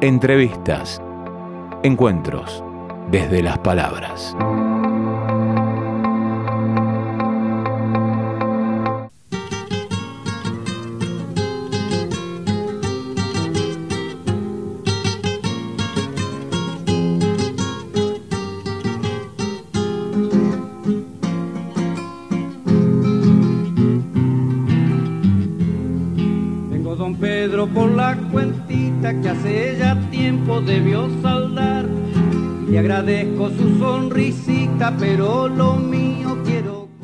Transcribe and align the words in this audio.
Entrevistas. 0.00 1.02
Encuentros 1.82 2.62
desde 3.10 3.42
las 3.42 3.58
palabras. 3.58 4.36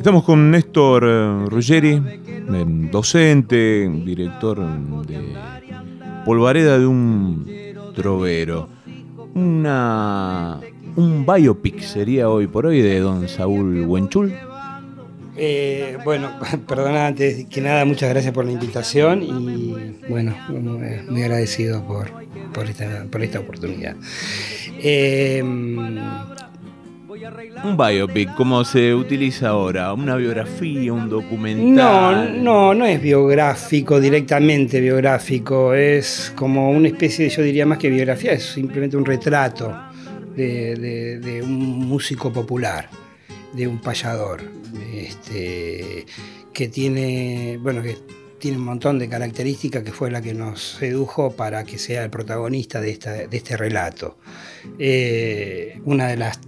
Estamos 0.04 0.24
con 0.24 0.50
Néstor 0.50 1.04
eh, 1.06 1.46
Ruggeri, 1.48 1.92
eh, 1.94 2.64
docente, 2.92 3.88
director 4.04 4.58
de 5.06 5.32
Polvareda 6.26 6.78
de 6.78 6.86
un 6.86 7.46
trovero. 7.94 8.68
Una, 9.34 10.60
un 10.96 11.24
biopic 11.24 11.80
sería 11.80 12.28
hoy 12.28 12.48
por 12.48 12.66
hoy 12.66 12.82
de 12.82 13.00
don 13.00 13.26
Saúl 13.30 13.86
Huenchul. 13.86 14.34
Eh, 15.38 15.96
bueno, 16.04 16.32
perdona 16.68 17.06
antes 17.06 17.46
que 17.46 17.62
nada, 17.62 17.86
muchas 17.86 18.10
gracias 18.10 18.34
por 18.34 18.44
la 18.44 18.52
invitación 18.52 19.22
y 19.22 19.96
bueno, 20.06 20.36
muy, 20.50 21.00
muy 21.08 21.22
agradecido 21.22 21.82
por, 21.82 22.10
por, 22.52 22.68
esta, 22.68 23.06
por 23.10 23.22
esta 23.22 23.40
oportunidad. 23.40 23.96
Eh, 24.82 25.42
Un 27.64 27.76
biopic, 27.76 28.34
como 28.34 28.64
se 28.64 28.94
utiliza 28.94 29.48
ahora, 29.48 29.92
una 29.94 30.16
biografía, 30.16 30.92
un 30.92 31.08
no, 31.08 31.16
documental. 31.16 32.42
no, 32.44 32.74
no 32.74 32.84
es 32.86 33.00
biográfico, 33.00 34.00
directamente 34.00 34.80
biográfico, 34.80 35.72
es 35.74 36.32
como 36.36 36.70
una 36.70 36.88
especie, 36.88 37.28
yo 37.28 37.42
diría 37.42 37.64
más 37.66 37.78
que 37.78 37.88
biografía, 37.88 38.32
es 38.32 38.42
simplemente 38.44 38.96
un 38.96 39.04
retrato 39.04 39.74
de, 40.36 40.74
de- 40.76 41.18
de 41.20 41.42
un 41.42 41.86
músico 41.86 42.32
popular, 42.32 42.88
de 43.54 43.66
un 43.68 43.80
payador, 43.80 44.42
este, 44.94 46.04
que 46.52 46.68
tiene, 46.68 47.58
bueno, 47.62 47.82
que 47.82 47.96
tiene 48.38 48.58
un 48.58 48.64
montón 48.64 48.98
de 48.98 49.08
características 49.08 49.82
que 49.82 49.92
fue 49.92 50.10
la 50.10 50.20
que 50.20 50.34
nos 50.34 50.60
sedujo 50.60 51.30
para 51.34 51.64
que 51.64 51.78
sea 51.78 52.04
el 52.04 52.10
protagonista 52.10 52.80
de, 52.80 52.98
de 53.30 53.36
este 53.36 53.56
relato. 53.56 54.18
Eh, 54.78 55.80
una 55.84 56.08
de 56.08 56.16
las 56.16 56.38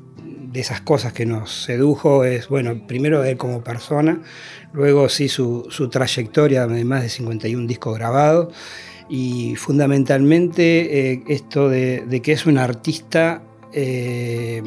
de 0.57 0.63
esas 0.63 0.81
cosas 0.81 1.13
que 1.13 1.27
nos 1.27 1.65
sedujo 1.65 2.25
es, 2.25 2.49
bueno, 2.49 2.87
primero 2.87 3.23
él 3.25 3.37
como 3.37 3.63
persona, 3.63 4.23
luego 4.73 5.09
sí 5.11 5.29
su, 5.29 5.67
su 5.71 5.89
trayectoria 5.91 6.67
de 6.67 6.85
más 6.85 7.03
de 7.03 7.11
51 7.11 7.67
discos 7.67 7.97
grabados 7.99 8.55
y 9.09 9.55
fundamentalmente 9.57 11.13
eh, 11.13 11.23
esto 11.29 11.69
de, 11.69 12.05
de 12.07 12.23
que 12.23 12.33
es 12.33 12.47
un 12.47 12.57
artista 12.59 13.43
eh, 13.73 14.63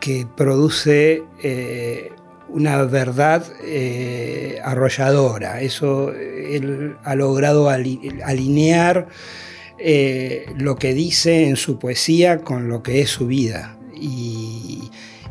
que 0.00 0.26
produce 0.36 1.22
eh, 1.42 2.10
una 2.48 2.82
verdad 2.82 3.44
eh, 3.62 4.58
arrolladora. 4.64 5.60
Eso 5.60 6.12
él 6.12 6.96
ha 7.04 7.14
logrado 7.14 7.68
ali- 7.70 8.20
alinear 8.24 9.08
eh, 9.78 10.46
lo 10.56 10.74
que 10.76 10.92
dice 10.92 11.46
en 11.48 11.56
su 11.56 11.78
poesía 11.78 12.38
con 12.40 12.68
lo 12.68 12.82
que 12.82 13.00
es 13.00 13.10
su 13.10 13.26
vida. 13.28 13.76
Y, 14.00 14.37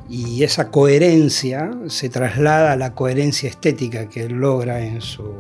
y 0.10 0.44
esa 0.44 0.70
coherencia 0.70 1.72
se 1.88 2.10
traslada 2.10 2.74
a 2.74 2.76
la 2.76 2.94
coherencia 2.94 3.50
estética 3.50 4.08
que 4.10 4.24
él 4.24 4.34
logra 4.34 4.82
en 4.84 5.02
su, 5.02 5.34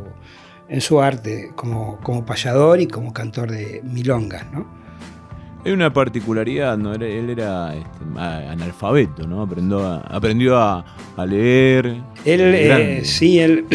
en 0.68 0.82
su 0.82 1.02
arte 1.02 1.52
como, 1.56 2.00
como 2.02 2.26
payador 2.26 2.82
y 2.82 2.88
como 2.88 3.14
cantor 3.14 3.52
de 3.52 3.82
milongas. 3.84 4.46
¿no? 4.52 4.66
Hay 5.66 5.72
una 5.72 5.92
particularidad, 5.92 6.78
¿no? 6.78 6.94
Él 6.94 7.30
era 7.30 7.76
este, 7.76 8.20
analfabeto, 8.20 9.28
¿no? 9.28 9.42
Aprendió 9.42 9.86
a, 9.86 9.98
aprendió 9.98 10.58
a, 10.58 10.86
a 11.18 11.26
leer. 11.26 12.02
Él, 12.24 12.42
eh, 12.42 12.66
grande. 12.66 13.06
sí, 13.06 13.40
él 13.40 13.66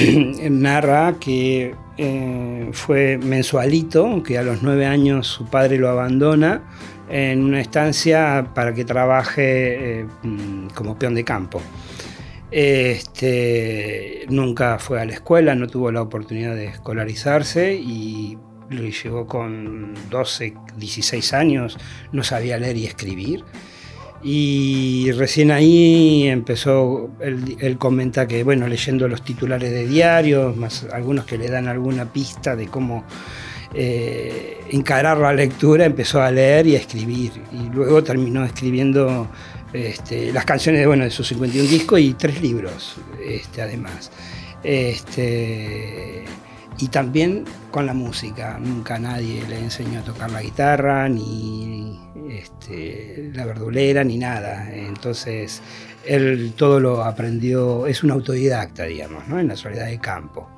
narra 0.50 1.14
que 1.20 1.74
eh, 1.98 2.70
fue 2.72 3.18
mensualito, 3.18 4.22
que 4.22 4.38
a 4.38 4.42
los 4.42 4.62
nueve 4.62 4.86
años 4.86 5.26
su 5.26 5.44
padre 5.44 5.76
lo 5.76 5.90
abandona 5.90 6.62
en 7.12 7.44
una 7.44 7.60
estancia 7.60 8.48
para 8.54 8.72
que 8.72 8.86
trabaje 8.86 10.00
eh, 10.00 10.06
mm, 10.22 10.68
como 10.68 10.98
peón 10.98 11.14
de 11.14 11.24
campo. 11.24 11.60
Este, 12.50 14.24
nunca 14.30 14.78
fue 14.78 15.00
a 15.00 15.04
la 15.04 15.12
escuela, 15.12 15.54
no 15.54 15.66
tuvo 15.66 15.92
la 15.92 16.00
oportunidad 16.00 16.54
de 16.54 16.66
escolarizarse 16.66 17.74
y 17.74 18.38
llegó 18.70 19.26
con 19.26 19.94
12, 20.08 20.54
16 20.76 21.34
años, 21.34 21.78
no 22.12 22.24
sabía 22.24 22.56
leer 22.58 22.78
y 22.78 22.86
escribir. 22.86 23.44
Y 24.22 25.10
recién 25.12 25.50
ahí 25.50 26.28
empezó, 26.28 27.10
él, 27.20 27.56
él 27.60 27.76
comenta 27.76 28.26
que, 28.26 28.42
bueno, 28.44 28.68
leyendo 28.68 29.06
los 29.08 29.22
titulares 29.22 29.70
de 29.70 29.86
diarios, 29.86 30.56
más 30.56 30.86
algunos 30.92 31.26
que 31.26 31.36
le 31.36 31.50
dan 31.50 31.68
alguna 31.68 32.10
pista 32.12 32.56
de 32.56 32.68
cómo 32.68 33.04
eh, 33.74 34.60
encarar 34.70 35.18
la 35.18 35.32
lectura, 35.32 35.84
empezó 35.84 36.20
a 36.20 36.30
leer 36.30 36.66
y 36.66 36.76
a 36.76 36.78
escribir. 36.78 37.32
Y 37.52 37.72
luego 37.74 38.02
terminó 38.02 38.44
escribiendo 38.44 39.28
este, 39.72 40.32
las 40.32 40.44
canciones 40.44 40.86
bueno, 40.86 41.04
de 41.04 41.10
sus 41.10 41.28
51 41.28 41.68
discos 41.68 42.00
y 42.00 42.14
tres 42.14 42.40
libros, 42.42 42.96
este, 43.24 43.62
además. 43.62 44.10
Este, 44.62 46.24
y 46.78 46.88
también 46.88 47.44
con 47.70 47.86
la 47.86 47.94
música. 47.94 48.58
Nunca 48.60 48.98
nadie 48.98 49.42
le 49.48 49.58
enseñó 49.58 50.00
a 50.00 50.02
tocar 50.02 50.30
la 50.30 50.42
guitarra, 50.42 51.08
ni 51.08 51.98
este, 52.30 53.30
la 53.34 53.46
verdulera, 53.46 54.04
ni 54.04 54.18
nada. 54.18 54.72
Entonces, 54.72 55.62
él 56.04 56.54
todo 56.56 56.80
lo 56.80 57.04
aprendió, 57.04 57.86
es 57.86 58.02
un 58.02 58.10
autodidacta, 58.10 58.84
digamos, 58.84 59.24
en 59.28 59.48
la 59.48 59.56
soledad 59.56 59.86
de 59.86 59.98
campo. 59.98 60.48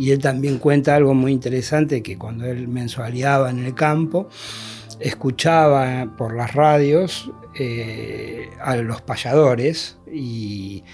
Y 0.00 0.12
él 0.12 0.18
también 0.18 0.56
cuenta 0.56 0.96
algo 0.96 1.12
muy 1.12 1.30
interesante, 1.30 2.02
que 2.02 2.16
cuando 2.16 2.46
él 2.46 2.68
mensualeaba 2.68 3.50
en 3.50 3.66
el 3.66 3.74
campo, 3.74 4.30
escuchaba 4.98 6.16
por 6.16 6.34
las 6.34 6.54
radios 6.54 7.30
eh, 7.54 8.48
a 8.62 8.76
los 8.76 9.02
payadores 9.02 9.98
y, 10.10 10.84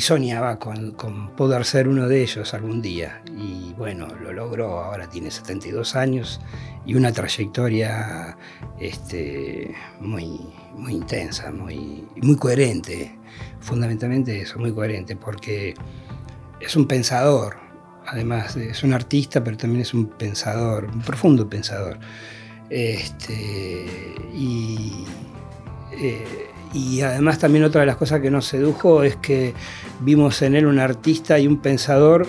soñaba 0.00 0.58
con, 0.58 0.90
con 0.92 1.36
poder 1.36 1.64
ser 1.64 1.86
uno 1.86 2.08
de 2.08 2.22
ellos 2.24 2.52
algún 2.52 2.82
día. 2.82 3.22
Y 3.38 3.72
bueno, 3.78 4.08
lo 4.20 4.32
logró, 4.32 4.80
ahora 4.80 5.08
tiene 5.08 5.30
72 5.30 5.94
años 5.94 6.40
y 6.84 6.96
una 6.96 7.12
trayectoria 7.12 8.36
este, 8.80 9.76
muy, 10.00 10.40
muy 10.74 10.94
intensa, 10.94 11.52
muy, 11.52 12.04
muy 12.16 12.34
coherente, 12.34 13.16
fundamentalmente 13.60 14.40
eso, 14.40 14.58
muy 14.58 14.74
coherente, 14.74 15.14
porque 15.14 15.74
es 16.60 16.74
un 16.74 16.88
pensador, 16.88 17.69
además 18.06 18.54
de- 18.54 18.70
es 18.70 18.82
un 18.82 18.92
artista, 18.92 19.42
pero 19.44 19.56
también 19.56 19.82
es 19.82 19.94
un 19.94 20.06
pensador, 20.06 20.84
un 20.92 21.00
profundo 21.02 21.48
pensador. 21.48 21.98
Este, 22.70 24.14
y, 24.34 25.04
eh, 25.92 26.46
y 26.72 27.00
además 27.02 27.38
también 27.38 27.64
otra 27.64 27.80
de 27.80 27.86
las 27.86 27.96
cosas 27.96 28.20
que 28.20 28.30
nos 28.30 28.46
sedujo 28.46 29.02
es 29.02 29.16
que 29.16 29.54
vimos 30.00 30.40
en 30.42 30.54
él 30.54 30.66
un 30.66 30.78
artista 30.78 31.38
y 31.38 31.46
un 31.46 31.58
pensador 31.60 32.26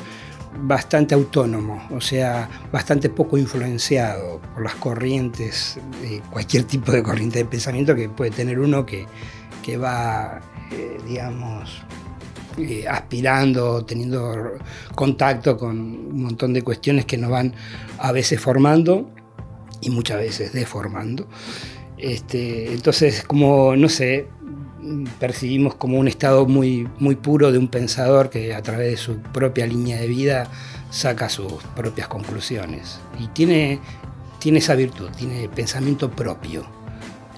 bastante 0.64 1.16
autónomo, 1.16 1.82
o 1.92 2.02
sea, 2.02 2.50
bastante 2.72 3.10
poco 3.10 3.38
influenciado 3.38 4.42
por 4.54 4.64
las 4.64 4.76
corrientes, 4.76 5.80
de 6.02 6.22
cualquier 6.30 6.66
tipo 6.66 6.92
de 6.92 7.02
corriente 7.02 7.40
de 7.40 7.46
pensamiento 7.46 7.96
que 7.96 8.10
puede 8.10 8.32
tener 8.32 8.60
uno 8.60 8.86
que, 8.86 9.06
que 9.64 9.78
va, 9.78 10.42
eh, 10.72 10.98
digamos, 11.08 11.84
eh, 12.58 12.86
aspirando, 12.88 13.86
teniendo 13.86 14.54
contacto 14.96 15.58
con 15.58 15.80
un 15.80 16.24
montón 16.24 16.54
de 16.54 16.62
cuestiones 16.62 17.06
que 17.06 17.18
nos 17.18 17.32
van 17.32 17.54
a 17.98 18.12
veces 18.12 18.40
formando 18.40 19.10
y 19.82 19.90
muchas 19.90 20.18
veces 20.18 20.54
deformando. 20.54 21.28
Este, 21.98 22.74
entonces, 22.74 23.24
como, 23.24 23.76
no 23.76 23.88
sé, 23.88 24.28
percibimos 25.20 25.76
como 25.76 26.00
un 26.00 26.08
estado 26.08 26.46
muy, 26.46 26.88
muy 27.00 27.16
puro 27.16 27.52
de 27.52 27.58
un 27.58 27.68
pensador 27.68 28.30
que 28.30 28.54
a 28.54 28.62
través 28.62 28.92
de 28.92 28.98
su 28.98 29.20
propia 29.20 29.66
línea 29.68 30.00
de 30.00 30.08
vida 30.08 30.50
saca 30.90 31.30
sus 31.30 31.54
propias 31.76 32.08
conclusiones. 32.08 33.00
Y 33.20 33.28
tiene, 33.28 33.80
tiene 34.40 34.60
esa 34.60 34.76
virtud, 34.76 35.10
tiene 35.16 35.48
pensamiento 35.50 36.12
propio 36.12 36.81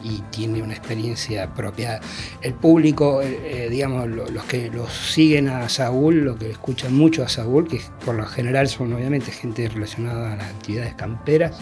y 0.03 0.21
tiene 0.31 0.61
una 0.61 0.73
experiencia 0.73 1.53
propia. 1.53 1.99
El 2.41 2.53
público, 2.53 3.21
eh, 3.21 3.39
eh, 3.65 3.69
digamos, 3.69 4.07
lo- 4.07 4.29
los 4.29 4.43
que 4.45 4.69
los 4.69 4.91
siguen 4.91 5.47
a 5.49 5.69
Saúl, 5.69 6.25
los 6.25 6.37
que 6.37 6.51
escuchan 6.51 6.93
mucho 6.93 7.23
a 7.23 7.29
Saúl, 7.29 7.67
que 7.67 7.81
por 8.05 8.15
lo 8.15 8.25
general 8.25 8.67
son 8.67 8.91
obviamente 8.93 9.31
gente 9.31 9.67
relacionada 9.69 10.33
a 10.33 10.35
las 10.35 10.47
actividades 10.49 10.93
camperas, 10.95 11.57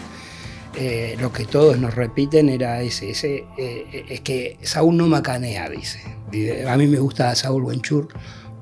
eh, 0.74 1.16
lo 1.20 1.32
que 1.32 1.44
todos 1.44 1.78
nos 1.78 1.94
repiten 1.94 2.48
era 2.48 2.80
ese, 2.82 3.10
ese 3.10 3.44
eh, 3.58 4.06
es 4.08 4.20
que 4.22 4.56
Saúl 4.62 4.96
no 4.96 5.06
macanea, 5.06 5.68
dice. 5.68 6.00
A 6.66 6.76
mí 6.78 6.86
me 6.86 6.98
gusta 6.98 7.34
Saúl 7.34 7.62
Buenchur 7.62 8.08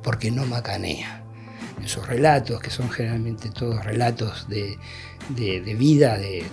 porque 0.03 0.31
no 0.31 0.45
macanea. 0.45 1.17
En 1.81 1.89
sus 1.89 2.07
relatos, 2.07 2.61
que 2.61 2.69
son 2.69 2.91
generalmente 2.91 3.49
todos 3.49 3.83
relatos 3.85 4.47
de, 4.51 4.77
vida 5.79 6.19
de, 6.19 6.45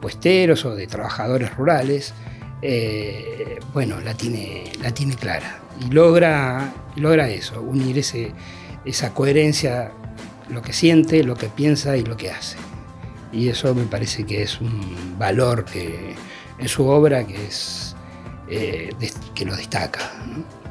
puesteros 0.00 0.64
o 0.64 0.74
de 0.74 0.86
trabajadores 0.88 1.54
rurales, 1.54 2.14
eh, 2.62 3.58
bueno, 3.72 4.00
la 4.00 4.14
tiene, 4.14 4.72
la 4.80 4.92
tiene 4.92 5.14
clara. 5.16 5.60
Y 5.80 5.92
logra, 5.92 6.72
logra 6.96 7.28
eso, 7.28 7.60
unir 7.60 7.98
ese, 7.98 8.32
esa 8.84 9.12
coherencia, 9.12 9.92
lo 10.48 10.62
que 10.62 10.72
siente, 10.72 11.24
lo 11.24 11.34
que 11.34 11.48
piensa 11.48 11.96
y 11.96 12.04
lo 12.04 12.16
que 12.16 12.30
hace. 12.30 12.56
Y 13.32 13.48
eso 13.48 13.74
me 13.74 13.84
parece 13.84 14.24
que 14.24 14.42
es 14.42 14.60
un 14.60 15.16
valor 15.18 15.64
que 15.64 16.14
en 16.58 16.68
su 16.68 16.86
obra 16.86 17.26
que 17.26 17.46
es 17.46 17.96
eh, 18.48 18.90
que 19.34 19.44
lo 19.44 19.56
destaca. 19.56 20.00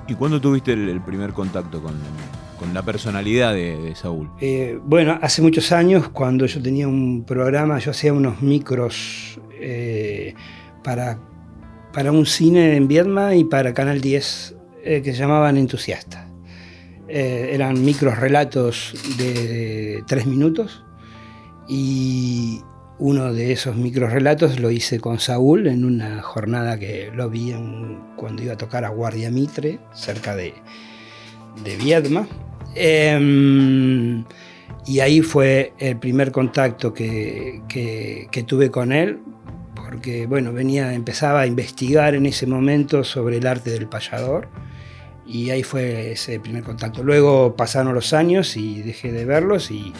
¿Y 0.07 0.15
cuándo 0.15 0.39
tuviste 0.39 0.73
el, 0.73 1.01
primer 1.01 1.33
contacto 1.33 1.81
con, 1.81 1.95
la 2.73 2.83
personalidad 2.83 3.53
de, 3.53 3.93
Saúl? 3.95 4.29
Eh, 4.39 4.79
bueno, 4.83 5.17
hace 5.21 5.41
muchos 5.41 5.71
años, 5.71 6.09
cuando 6.09 6.45
yo 6.45 6.61
tenía 6.61 6.87
un 6.87 7.23
programa, 7.25 7.79
yo 7.79 7.91
hacía 7.91 8.13
unos 8.13 8.41
micros 8.41 9.39
eh, 9.53 10.35
para, 10.83 11.17
para 11.93 12.11
un 12.11 12.25
cine 12.25 12.75
en 12.75 12.87
Viedma 12.87 13.35
y 13.35 13.43
para 13.43 13.73
Canal 13.73 14.01
10 14.01 14.55
que 14.83 15.03
se 15.03 15.13
llamaban 15.13 15.57
Entusiasta. 15.57 16.27
eran 17.07 17.83
micros 17.83 18.17
relatos 18.17 18.93
de 19.17 20.03
tres 20.07 20.25
minutos 20.25 20.83
y 21.67 22.61
uno 23.01 23.33
de 23.33 23.51
esos 23.51 23.75
microrelatos 23.75 24.59
lo 24.59 24.69
hice 24.69 24.99
con 24.99 25.19
Saúl 25.19 25.65
en 25.65 25.85
una 25.85 26.21
jornada 26.21 26.77
que 26.77 27.09
lo 27.15 27.31
vi 27.31 27.51
cuando 28.15 28.43
iba 28.43 28.53
a 28.53 28.57
tocar 28.57 28.85
a 28.85 28.89
Guardia 28.89 29.31
Mitre, 29.31 29.79
cerca 29.91 30.35
de, 30.35 30.53
de 31.63 31.77
Viedma. 31.77 32.27
Em, 32.75 34.23
y 34.85 34.99
ahí 34.99 35.21
fue 35.21 35.73
el 35.79 35.97
primer 35.97 36.31
contacto 36.31 36.93
que, 36.93 37.61
que, 37.67 38.43
tuve 38.43 38.69
con 38.69 38.91
él, 38.91 39.19
porque 39.91 40.25
bueno, 40.25 40.53
venía, 40.53 40.93
empezaba 40.93 41.41
a 41.41 41.47
investigar 41.47 42.15
en 42.15 42.25
ese 42.25 42.47
momento 42.47 43.03
sobre 43.03 43.37
el 43.37 43.45
arte 43.45 43.71
del 43.71 43.87
payador. 43.87 44.47
Y 45.27 45.49
ahí 45.49 45.63
fue 45.63 46.13
ese 46.13 46.39
primer 46.39 46.63
contacto. 46.63 47.03
Luego 47.03 47.55
pasaron 47.55 47.93
los 47.93 48.13
años 48.13 48.57
y 48.57 48.81
dejé 48.81 49.11
de 49.11 49.25
verlos 49.25 49.69
y 49.69 49.93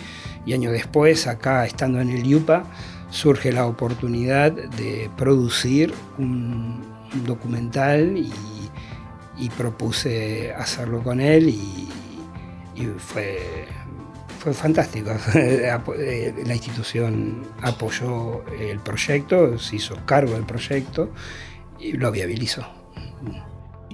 y 0.46 0.54
años 0.54 0.72
después, 0.74 1.28
acá 1.28 1.66
estando 1.66 2.02
en 2.02 2.10
el 2.10 2.26
IUPA, 2.26 2.64
surge 3.10 3.52
la 3.52 3.66
oportunidad 3.68 4.52
de 4.52 5.10
producir 5.18 5.94
un, 6.18 6.90
documental 7.26 8.18
y, 8.18 8.30
propuse 9.58 10.54
hacerlo 10.54 11.02
con 11.02 11.20
él 11.20 11.50
y, 11.50 11.90
fue, 12.98 13.66
fue 14.42 14.54
fantástico. 14.54 15.12
la 15.34 16.54
institución 16.54 17.44
apoyó 17.62 18.44
el 18.60 18.80
proyecto, 18.80 19.60
se 19.60 19.76
hizo 19.76 19.96
cargo 20.06 20.34
del 20.34 20.46
proyecto 20.46 21.12
y 21.80 21.94
lo 21.94 22.12
viabilizó. 22.12 22.66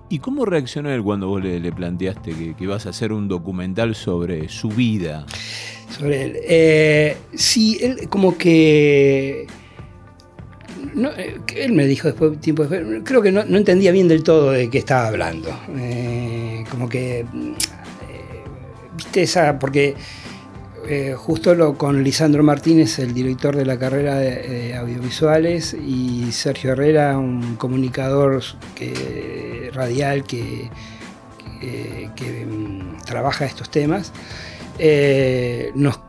¿Y 0.10 0.20
cómo 0.20 0.46
reaccionó 0.46 0.90
él 0.90 1.04
cuando 1.04 1.28
vos 1.28 1.44
le, 1.44 1.72
planteaste 1.74 2.32
que, 2.32 2.56
que, 2.56 2.64
ibas 2.64 2.86
a 2.86 2.92
hacer 2.92 3.12
un 3.12 3.28
documental 3.28 3.94
sobre 3.94 4.48
su 4.48 4.70
vida? 4.70 5.26
sobre 5.90 6.24
él. 6.24 6.38
Eh, 6.44 7.18
sí, 7.34 7.78
él 7.82 8.08
como 8.08 8.38
que... 8.38 9.48
Eh, 10.96 11.38
él 11.58 11.74
me 11.74 11.86
dijo 11.86 12.08
después, 12.08 12.40
tiempo 12.40 12.66
después, 12.66 13.02
creo 13.04 13.22
que 13.22 13.32
no, 13.32 13.42
entendía 13.42 13.92
bien 13.92 14.08
del 14.08 14.24
todo 14.24 14.52
de 14.52 14.70
qué 14.70 14.78
estaba 14.78 15.08
hablando. 15.08 15.50
Eh, 15.78 16.64
como 16.72 16.88
que, 16.88 17.26
viste 18.96 19.24
esa, 19.24 19.60
porque 19.60 19.96
justo 21.18 21.56
lo, 21.56 21.78
con 21.78 22.04
Lisandro 22.04 22.44
Martínez, 22.44 23.00
el 23.00 23.14
director 23.14 23.56
de 23.56 23.66
la 23.66 23.78
carrera 23.78 24.16
de, 24.16 24.76
audiovisuales, 24.76 25.74
y 25.74 26.32
Sergio 26.32 26.72
Herrera, 26.72 27.18
un 27.18 27.56
comunicador 27.56 28.42
radial 29.74 30.24
que, 30.24 30.70
que 31.60 32.46
mm, 32.46 33.04
trabaja 33.06 33.46
estos 33.46 33.70
temas, 33.70 34.12
eh, 34.80 35.72
nos, 35.76 36.00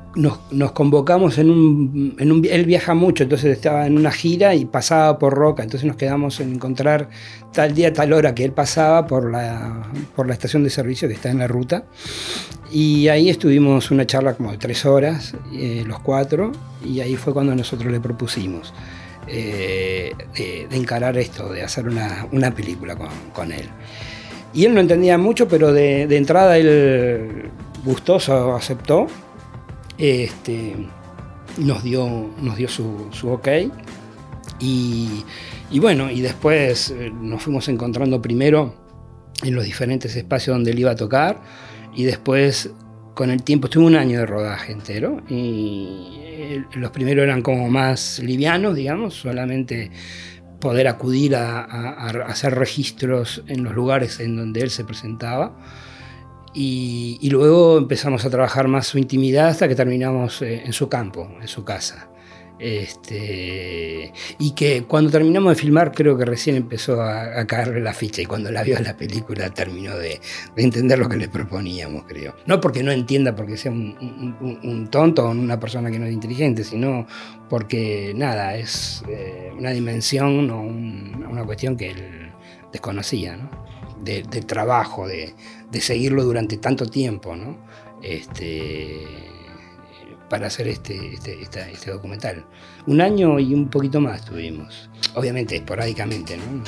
convocamos 0.72 1.38
en 1.38 1.50
un, 1.50 2.46
Él 2.50 2.64
viaja 2.64 2.94
mucho, 2.94 3.25
entonces 3.25 3.52
estaba 3.52 3.87
en 3.87 3.96
una 3.96 4.10
gira 4.10 4.55
y 4.55 4.64
pasaba 4.64 5.19
por 5.19 5.34
Roca, 5.34 5.62
entonces 5.62 5.87
nos 5.87 5.96
quedamos 5.96 6.40
en 6.40 6.55
encontrar 6.55 7.08
tal 7.52 7.75
día, 7.75 7.93
tal 7.93 8.12
hora 8.12 8.34
que 8.34 8.44
él 8.44 8.52
pasaba 8.52 9.06
por 9.06 9.31
la, 9.31 9.82
por 10.16 10.26
la 10.26 10.32
estación 10.32 10.64
de 10.64 10.70
servicio 10.70 11.08
que 11.08 11.14
está 11.14 11.31
en 11.31 11.38
la 11.38 11.46
ruta. 11.46 11.84
Y 12.70 13.08
ahí 13.08 13.31
estuvimos 13.31 13.90
una 13.90 14.06
charla 14.06 14.34
como 14.34 14.50
de 14.50 14.58
tres 14.58 14.84
horas, 14.84 15.34
eh, 15.52 15.84
los 15.87 16.00
cuatro, 16.00 16.52
y 16.84 17.00
ahí 17.00 17.16
fue 17.16 17.32
cuando 17.32 17.55
nosotros 17.55 17.90
le 17.90 18.00
propusimos. 18.00 18.75
Eh, 19.31 20.12
de, 20.34 20.76
encarar 20.76 21.19
esto, 21.19 21.52
de 21.52 21.62
hacer 21.62 21.87
una, 21.87 22.55
película 22.55 22.96
con, 23.34 23.52
él. 23.52 23.69
Y 24.55 24.64
él 24.64 24.75
no 24.75 24.81
entendía 24.81 25.19
mucho, 25.19 25.49
pero 25.49 25.70
de, 25.72 26.06
de 26.06 26.16
entrada 26.16 26.56
él 26.56 27.50
gustoso 27.84 28.55
aceptó, 28.55 29.06
este, 29.99 30.75
nos 31.59 31.83
dio, 31.83 32.31
nos 32.41 32.56
dio 32.56 32.69
su, 32.69 33.11
ok. 33.25 33.49
Y, 34.61 35.25
bueno, 35.79 36.11
y 36.11 36.21
después 36.21 36.91
eh, 36.91 37.11
nos 37.11 37.43
fuimos 37.43 37.69
encontrando 37.69 38.23
primero 38.23 38.75
en 39.43 39.55
los 39.55 39.65
diferentes 39.65 40.17
espacios 40.17 40.55
donde 40.55 40.71
él 40.71 40.79
iba 40.79 40.93
a 40.93 40.97
tocar 40.97 41.41
y 41.95 42.05
después 42.05 42.71
con 43.15 43.31
el 43.31 43.43
tiempo, 43.43 43.67
estuve 43.67 43.85
un 43.85 43.97
año 43.97 44.21
de 44.21 44.27
rodaje 44.27 44.73
entero 44.73 45.21
y 45.29 46.19
eh, 46.21 46.65
los 46.75 46.91
primeros 46.93 47.25
eran 47.25 47.43
como 47.43 47.69
más 47.69 48.21
livianos, 48.21 48.77
digamos, 48.77 49.15
solamente 49.15 49.91
poder 50.61 50.89
acudir 50.89 51.37
a 51.37 51.62
hacer 52.27 52.55
registros 52.55 53.43
en 53.47 53.65
los 53.65 53.75
lugares 53.75 54.21
en 54.21 54.37
donde 54.37 54.61
él 54.61 54.71
se 54.71 54.85
presentaba. 54.85 55.56
Y, 56.60 57.28
luego 57.31 57.78
empezamos 57.78 58.25
a 58.25 58.31
trabajar 58.31 58.66
más 58.66 58.88
su 58.88 58.99
intimidad 58.99 59.46
hasta 59.46 59.69
que 59.69 59.76
terminamos 59.76 60.43
eh, 60.43 60.62
en 60.64 60.72
su 60.72 60.88
campo, 60.88 61.31
en 61.40 61.46
su 61.46 61.62
casa. 61.62 62.10
Este, 62.58 64.12
y 64.40 64.50
que 64.56 64.82
cuando 64.82 65.12
terminamos 65.12 65.55
de 65.55 65.60
filmar 65.60 65.93
creo 65.93 66.19
que 66.19 66.24
recién 66.24 66.56
empezó 66.56 67.00
a, 67.00 67.46
caerle 67.46 67.81
la 67.81 67.94
ficha 67.94 68.22
y 68.22 68.27
cuando 68.27 68.50
la 68.50 68.65
vio 68.65 68.77
la 68.81 68.96
película 68.96 69.48
terminó 69.50 69.96
de, 69.96 70.20
entender 70.56 70.98
lo 70.98 71.08
que 71.08 71.17
le 71.17 71.29
proponíamos, 71.29 72.03
creo. 72.08 72.34
No 72.46 72.60
porque 72.60 72.82
no 72.82 72.91
entienda 72.91 73.36
porque 73.36 73.56
sea 73.56 73.70
un, 73.70 74.88
tonto 74.91 75.27
o 75.27 75.31
una 75.31 75.60
persona 75.60 75.93
que 75.93 76.00
no 76.00 76.06
es 76.06 76.12
inteligente, 76.12 76.65
sino 76.65 77.06
porque 77.48 78.12
nada, 78.17 78.56
es 78.56 79.05
eh, 79.08 79.53
una 79.56 79.70
dimensión 79.70 80.50
o 80.50 80.60
una 80.62 81.44
cuestión 81.44 81.77
que 81.77 81.91
él 81.93 82.32
desconocía, 82.72 83.36
¿no? 83.36 83.69
de, 84.03 84.22
trabajo, 84.43 85.06
de, 85.06 85.34
seguirlo 85.72 86.25
durante 86.25 86.56
tanto 86.56 86.87
tiempo, 86.87 87.37
¿no? 87.37 87.56
Este, 88.03 89.06
para 90.29 90.46
hacer 90.48 90.69
este, 90.69 91.15
este, 91.15 91.43
este, 91.43 91.91
documental. 91.91 92.44
Un 92.87 93.01
año 93.01 93.39
y 93.39 93.55
un 93.55 93.69
poquito 93.69 94.01
más 94.01 94.25
tuvimos, 94.25 94.91
obviamente 95.15 95.56
esporádicamente, 95.56 96.37
¿no? 96.37 96.63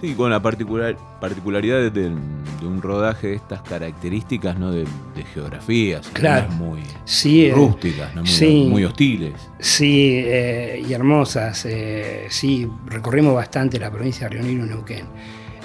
sí, 0.00 0.14
con 0.14 0.30
la 0.30 0.40
particular, 0.40 0.96
particularidad 1.20 1.90
de, 1.90 2.06
un 2.06 2.82
rodaje 2.82 3.28
de 3.28 3.34
estas 3.34 3.62
características, 3.62 4.58
¿no? 4.58 4.72
De, 4.72 4.86
geografías, 5.34 6.08
claro. 6.12 6.48
muy 6.52 6.80
sí, 7.04 7.46
eh, 7.46 7.52
rústicas, 7.52 8.14
muy, 8.14 8.84
hostiles. 8.84 9.34
Sí, 9.58 10.22
eh, 10.24 10.84
y 10.88 10.92
hermosas. 10.92 11.64
Eh, 11.66 12.26
sí, 12.30 12.68
recorrimos 12.86 13.34
bastante 13.34 13.78
la 13.78 13.90
provincia 13.90 14.28
de 14.28 14.34
Río 14.34 14.42
Negro 14.42 14.66
y 14.66 14.68
Neuquén. 14.68 15.06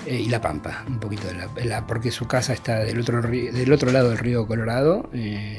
Eh, 0.05 0.21
y 0.21 0.29
La 0.29 0.41
Pampa, 0.41 0.83
un 0.87 0.99
poquito 0.99 1.27
de 1.27 1.65
la, 1.65 1.87
porque 1.87 2.11
su 2.11 2.27
casa 2.27 2.53
está 2.53 2.79
del 2.79 2.99
otro, 2.99 3.21
del 3.21 3.71
otro 3.71 3.91
lado 3.91 4.09
del 4.09 4.17
río 4.17 4.45
Colorado, 4.45 5.09
eh, 5.13 5.57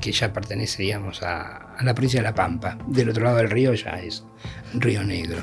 que 0.00 0.12
ya 0.12 0.32
pertenece, 0.32 0.82
digamos, 0.82 1.22
a, 1.22 1.76
la 1.82 1.94
provincia 1.94 2.20
de 2.20 2.24
La 2.24 2.34
Pampa. 2.34 2.78
Del 2.86 3.10
otro 3.10 3.24
lado 3.24 3.36
del 3.38 3.50
río 3.50 3.74
ya 3.74 4.00
es 4.00 4.24
Río 4.74 5.04
Negro. 5.04 5.42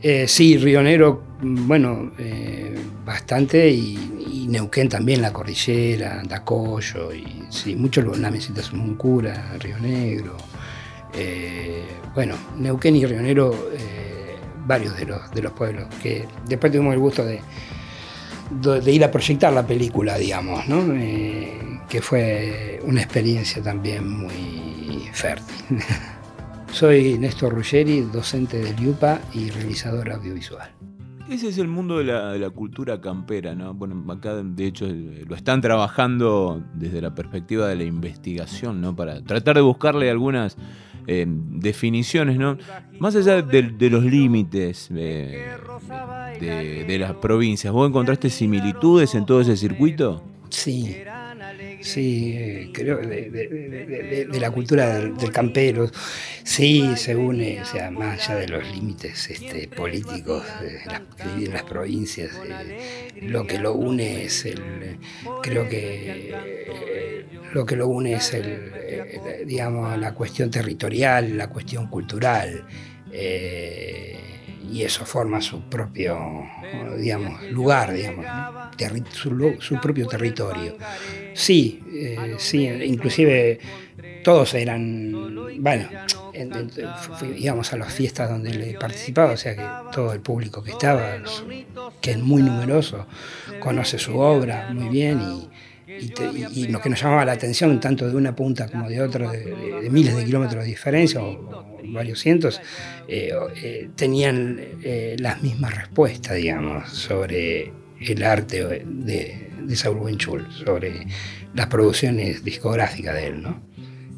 Eh, 0.00 0.26
sí, 0.26 0.56
Río 0.56 0.82
Negro, 0.82 1.22
bueno, 1.40 2.12
bastante, 3.04 3.68
y, 3.70 4.46
Neuquén 4.48 4.88
también, 4.88 5.20
la 5.20 5.30
cordillera, 5.30 6.22
Dacoyo, 6.26 7.12
y 7.12 7.44
sí, 7.50 7.76
muchos, 7.76 8.18
la 8.18 8.30
mesita 8.30 8.62
Sumuncura, 8.62 9.54
Río 9.58 9.78
Negro. 9.78 10.38
bueno, 12.14 12.36
Neuquén 12.56 12.96
y 12.96 13.04
Río 13.04 13.20
Negro 13.20 13.68
varios 14.68 14.96
de 14.96 15.06
los, 15.06 15.30
de 15.32 15.42
los 15.42 15.52
pueblos, 15.52 15.86
que 16.00 16.28
después 16.46 16.70
tuvimos 16.70 16.94
el 16.94 17.00
gusto 17.00 17.24
de, 17.24 17.40
de, 18.50 18.92
ir 18.92 19.02
a 19.02 19.10
proyectar 19.10 19.52
la 19.52 19.66
película, 19.66 20.16
digamos, 20.16 20.68
¿no? 20.68 20.94
Eh, 20.94 21.80
que 21.88 22.02
fue 22.02 22.78
una 22.84 23.00
experiencia 23.00 23.62
también 23.62 24.08
muy 24.08 25.08
fértil. 25.12 25.78
Soy 26.72 27.18
Néstor 27.18 27.54
Ruggeri, 27.54 28.02
docente 28.02 28.58
del 28.58 28.78
IUPA 28.78 29.20
y 29.32 29.50
realizador 29.50 30.12
audiovisual. 30.12 30.70
Ese 31.30 31.48
es 31.48 31.58
el 31.58 31.68
mundo 31.68 31.98
de 31.98 32.04
la, 32.04 32.50
cultura 32.50 33.00
campera, 33.00 33.54
¿no? 33.54 33.74
Bueno, 33.74 34.02
acá 34.10 34.34
de 34.34 34.66
hecho 34.66 34.86
lo 34.86 35.34
están 35.34 35.60
trabajando 35.60 36.62
desde 36.74 37.02
la 37.02 37.14
perspectiva 37.14 37.68
de 37.68 37.76
la 37.76 37.84
investigación, 37.84 38.80
¿no? 38.80 38.96
Para 38.96 39.22
tratar 39.22 39.56
de 39.56 39.62
buscarle 39.62 40.10
algunas 40.10 40.56
eh, 41.10 41.24
definiciones, 41.26 42.36
¿no? 42.36 42.58
Más 43.00 43.16
allá 43.16 43.40
de, 43.40 43.90
los 43.90 44.04
límites 44.04 44.90
eh, 44.94 45.56
de, 46.38 46.98
las 46.98 47.14
provincias, 47.14 47.72
¿vos 47.72 47.88
encontraste 47.88 48.28
similitudes 48.28 49.14
en 49.14 49.24
todo 49.24 49.40
ese 49.40 49.56
circuito? 49.56 50.22
Sí, 50.50 50.96
sí, 51.80 52.32
eh, 52.36 52.70
creo, 52.72 52.98
de, 52.98 54.28
la 54.40 54.50
cultura 54.50 54.98
del, 54.98 55.32
campero, 55.32 55.90
sí, 56.42 56.92
se 56.96 57.16
une, 57.16 57.60
o 57.62 57.64
sea, 57.64 57.90
más 57.90 58.28
allá 58.28 58.40
de 58.40 58.48
los 58.48 58.70
límites 58.70 59.30
este, 59.30 59.68
políticos 59.68 60.44
de 60.60 60.80
que 61.40 61.48
las 61.48 61.62
provincias, 61.62 62.30
eh, 62.44 63.20
lo 63.22 63.46
que 63.46 63.58
lo 63.58 63.74
une 63.74 64.24
es 64.24 64.44
el, 64.44 64.98
creo 65.42 65.68
que 65.68 66.30
eh, 66.30 67.24
lo 67.52 67.64
que 67.64 67.76
lo 67.76 67.88
une 67.88 68.14
es 68.14 68.34
el, 68.34 68.72
digamos, 69.46 69.98
la 69.98 70.12
cuestión 70.14 70.50
territorial, 70.50 71.36
la 71.36 71.48
cuestión 71.48 71.88
cultural 71.88 72.66
y 74.70 74.82
eso 74.82 75.04
forma 75.04 75.40
su 75.40 75.62
propio, 75.62 76.46
digamos, 76.96 77.42
lugar, 77.50 77.92
digamos, 77.92 78.26
su, 79.12 79.80
propio 79.80 80.06
territorio. 80.06 80.76
Sí, 81.34 81.82
eh, 81.92 82.34
sí, 82.38 82.66
inclusive 82.66 83.58
todos 84.22 84.54
eran, 84.54 85.60
bueno, 85.60 85.88
íbamos 87.36 87.72
a 87.72 87.76
las 87.76 87.92
fiestas 87.92 88.28
donde 88.30 88.54
le 88.54 88.74
participaba, 88.74 89.32
o 89.32 89.36
sea 89.36 89.56
que 89.56 89.92
todo 89.92 90.12
el 90.12 90.20
público 90.20 90.62
que 90.62 90.72
estaba, 90.72 91.16
que 92.00 92.12
es 92.12 92.18
muy 92.18 92.42
numeroso, 92.42 93.06
conoce 93.60 93.98
su 93.98 94.18
obra 94.18 94.68
muy 94.72 94.88
bien 94.88 95.20
y, 95.20 95.48
lo 96.68 96.80
que 96.80 96.88
nos 96.90 97.00
llamaba 97.00 97.24
la 97.24 97.32
atención, 97.32 97.80
tanto 97.80 98.08
de 98.08 98.16
una 98.16 98.34
punta 98.34 98.68
como 98.68 98.88
de 98.88 99.00
otra, 99.00 99.30
de, 99.30 99.88
miles 99.90 100.16
de 100.16 100.24
kilómetros 100.24 100.64
de 100.64 100.70
diferencia, 100.70 101.22
o, 101.22 101.78
varios 101.84 102.18
cientos, 102.20 102.60
eh, 103.06 103.32
eh, 103.62 103.88
tenían 103.94 104.60
las 105.18 105.42
mismas 105.42 105.74
respuestas, 105.74 106.36
digamos, 106.36 106.88
sobre 106.90 107.72
el 108.00 108.22
arte 108.22 108.64
de, 108.64 109.48
de 109.62 109.76
Saúl 109.76 109.98
Wenchul, 109.98 110.46
sobre 110.64 111.06
las 111.54 111.66
producciones 111.66 112.44
discográficas 112.44 113.14
de 113.14 113.26
él, 113.26 113.42
¿no? 113.42 113.68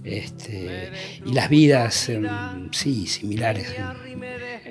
Este, 0.04 0.90
y 1.26 1.32
las 1.32 1.50
vidas, 1.50 2.08
em, 2.08 2.26
sí, 2.72 3.06
similares. 3.06 3.74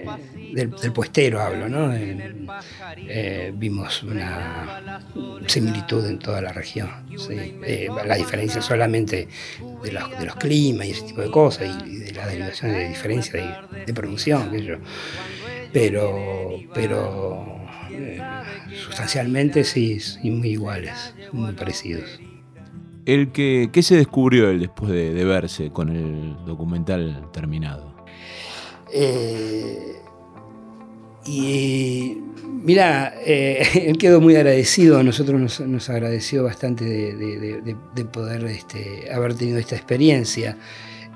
Eh, 0.06 0.54
del, 0.54 0.92
puestero 0.94 1.42
hablo, 1.42 1.70
¿no? 1.70 1.94
Eh, 1.94 3.54
vimos 3.56 4.04
una 4.04 5.04
similitud 5.48 6.06
en 6.06 6.20
toda 6.20 6.42
la 6.42 6.52
región. 6.52 6.90
Eh, 7.30 7.88
la 8.06 8.16
diferencia 8.16 8.62
solamente 8.62 9.28
de 9.84 9.92
los, 9.92 10.20
de 10.20 10.26
los, 10.26 10.36
climas 10.36 10.88
y 10.88 10.92
ese 10.92 11.04
tipo 11.04 11.22
de 11.22 11.32
cosas 11.32 11.70
y, 11.86 11.98
de 11.98 12.12
las 12.14 12.28
derivaciones 12.28 12.78
de 12.78 12.88
diferencia 12.90 13.68
de, 13.86 13.94
producción, 13.94 14.50
pero, 15.72 16.60
pero 16.74 17.60
sustancialmente 18.86 19.64
sí, 19.64 20.00
muy 20.24 20.50
iguales, 20.50 21.14
muy 21.32 21.54
parecidos. 21.54 22.20
El 23.06 23.32
que, 23.32 23.70
¿Qué 23.72 23.82
se 23.82 23.96
descubrió 23.96 24.50
él 24.50 24.60
después 24.60 24.92
de, 24.92 25.24
verse 25.26 25.72
con 25.72 25.90
el 25.90 26.36
documental 26.46 27.28
terminado? 27.34 27.96
Eh, 28.92 29.96
y 31.26 32.18
mira, 32.64 33.14
eh, 33.26 33.64
él 33.88 33.98
quedó 33.98 34.22
muy 34.22 34.36
agradecido, 34.36 35.00
a 35.00 35.04
nosotros 35.04 35.60
nos, 35.62 35.90
agradeció 35.90 36.44
bastante 36.44 36.86
de, 36.86 38.06
poder 38.12 38.46
este, 38.46 39.12
haber 39.12 39.36
tenido 39.36 39.58
esta 39.58 39.76
experiencia. 39.76 40.58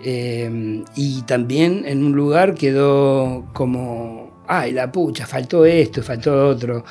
Eh, 0.06 0.84
y 0.96 1.22
también 1.22 1.84
en 1.86 2.03
un 2.03 2.13
lugar 2.13 2.56
quedó 2.56 3.46
como, 3.53 4.44
ay, 4.48 4.74
la 4.74 4.92
pucha, 4.92 5.25
faltó 5.25 5.65
esto, 5.65 6.03
faltó 6.03 6.48
otro. 6.48 6.84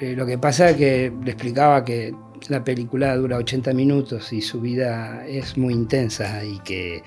lo 0.00 0.26
que 0.26 0.38
pasa 0.38 0.70
es 0.70 0.76
que 0.76 1.12
le 1.22 1.32
explicaba 1.32 1.84
que 1.84 2.14
la 2.48 2.64
película 2.64 3.16
dura 3.16 3.36
80 3.38 3.72
minutos 3.72 4.32
y 4.32 4.40
su 4.40 4.60
vida 4.60 5.26
es 5.26 5.56
muy 5.56 5.74
intensa 5.74 6.44
y 6.44 6.58
que 6.60 7.02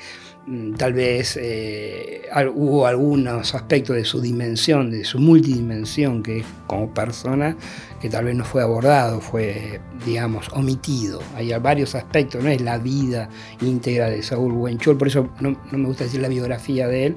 tal 0.77 0.93
vez 0.93 1.37
eh, 1.41 2.21
hubo 2.55 2.87
algunos 2.87 3.53
aspectos 3.53 3.95
de 3.97 4.05
su 4.05 4.21
dimensión, 4.21 4.89
de 4.89 5.03
su 5.03 5.19
multidimensión, 5.19 6.23
que 6.23 6.43
como 6.67 6.93
persona, 6.93 7.57
que 7.99 8.09
tal 8.09 8.25
vez 8.25 8.35
no 8.35 8.45
fue 8.45 8.61
abordado, 8.61 9.19
fue, 9.19 9.81
digamos, 10.05 10.49
omitido. 10.53 11.21
Hay 11.35 11.51
varios 11.59 11.95
aspectos, 11.95 12.43
no 12.43 12.49
es 12.49 12.61
la 12.61 12.77
vida 12.77 13.29
íntegra 13.61 14.09
de 14.09 14.23
Saúl 14.23 14.53
Buenchol, 14.53 14.97
por 14.97 15.09
eso 15.09 15.29
no, 15.41 15.57
me 15.71 15.85
gusta 15.85 16.05
decir 16.05 16.21
la 16.21 16.29
biografía 16.29 16.87
de 16.87 17.07
él, 17.07 17.15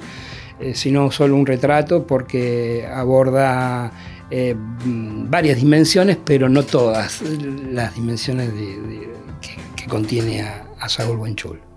eh, 0.59 0.75
sino 0.75 1.13
solo 1.13 1.37
un 1.37 1.47
retrato, 1.47 2.07
porque 2.07 2.89
aborda 2.93 3.93
eh, 4.31 4.57
varias 4.57 5.59
dimensiones, 5.59 6.19
pero 6.25 6.49
no 6.49 6.65
todas 6.65 7.23
las 7.23 7.95
dimensiones 7.95 8.51
que, 9.77 9.87
contiene 9.89 10.43
a, 10.43 10.89
Saúl 10.89 11.17
Buenchul. 11.17 11.70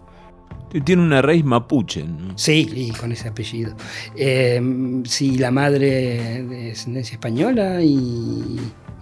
Tiene 0.81 1.01
una 1.01 1.21
raíz 1.21 1.43
mapuche. 1.43 2.05
Sí, 2.35 2.69
y 2.73 2.91
con 2.91 3.11
ese 3.11 3.27
apellido. 3.27 3.75
Eh, 4.15 4.61
sí, 5.05 5.37
la 5.37 5.51
madre 5.51 6.43
de 6.43 6.63
descendencia 6.69 7.13
española 7.15 7.81
y, 7.81 8.59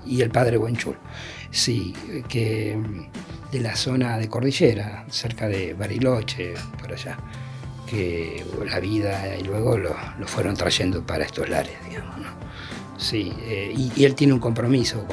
el 0.08 0.30
padre 0.30 0.58
Buenchul. 0.58 0.98
Sí, 1.50 1.94
que 2.28 2.78
de 3.52 3.60
la 3.60 3.76
zona 3.76 4.18
de 4.18 4.28
Cordillera, 4.28 5.06
cerca 5.10 5.48
de 5.48 5.74
Bariloche, 5.74 6.54
por 6.80 6.92
allá. 6.92 7.18
Que 7.88 8.46
la 8.66 8.80
vida 8.80 9.38
y 9.38 9.44
luego 9.44 9.78
lo, 9.78 9.96
lo 10.18 10.28
fueron 10.28 10.56
trayendo 10.56 11.06
para 11.06 11.26
estos 11.26 11.50
lares, 11.50 11.76
digamos. 11.90 12.18
¿no? 12.18 12.42
Sí, 13.02 13.34
eh, 13.42 13.74
y, 13.76 14.04
él 14.06 14.14
tiene 14.14 14.34
un 14.34 14.40
compromiso 14.40 15.06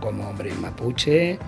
como, 0.00 0.28
hombre 0.28 0.52
mapuche 0.60 1.38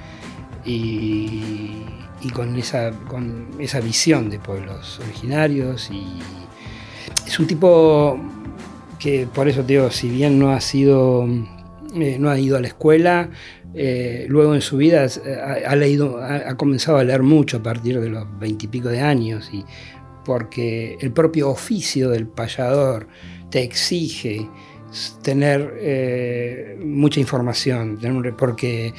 y, 0.64 1.82
con, 2.30 2.56
esa, 2.56 2.90
con 3.08 3.48
esa 3.58 3.80
visión 3.80 4.30
de 4.30 4.38
pueblos 4.38 5.00
originarios. 5.00 5.90
Y 5.90 6.18
es 7.26 7.38
un 7.38 7.46
tipo 7.46 8.18
que, 8.98 9.26
por 9.32 9.48
eso 9.48 9.62
te 9.62 9.74
digo, 9.74 9.90
si 9.90 10.08
bien 10.08 10.38
no 10.38 10.50
ha 10.52 10.60
sido, 10.60 11.26
eh, 11.94 12.16
no 12.18 12.30
ha 12.30 12.38
ido 12.38 12.56
a 12.56 12.60
la 12.60 12.68
escuela, 12.68 13.30
eh, 13.74 14.26
luego 14.28 14.54
en 14.54 14.60
su 14.60 14.76
vida 14.76 15.06
ha, 15.66 15.76
leído, 15.76 16.22
ha, 16.22 16.56
comenzado 16.56 16.98
a 16.98 17.04
leer 17.04 17.22
mucho 17.22 17.56
a 17.56 17.62
partir 17.62 18.00
de 18.00 18.08
los 18.08 18.26
veintipico 18.38 18.88
de 18.88 19.00
años, 19.00 19.50
y 19.52 19.64
porque 20.24 20.96
el 21.00 21.12
propio 21.12 21.50
oficio 21.50 22.10
del 22.10 22.26
payador 22.26 23.08
te 23.50 23.62
exige 23.62 24.48
tener 25.22 25.74
eh, 25.80 26.78
mucha 26.84 27.20
información, 27.20 27.98
porque 28.38 28.94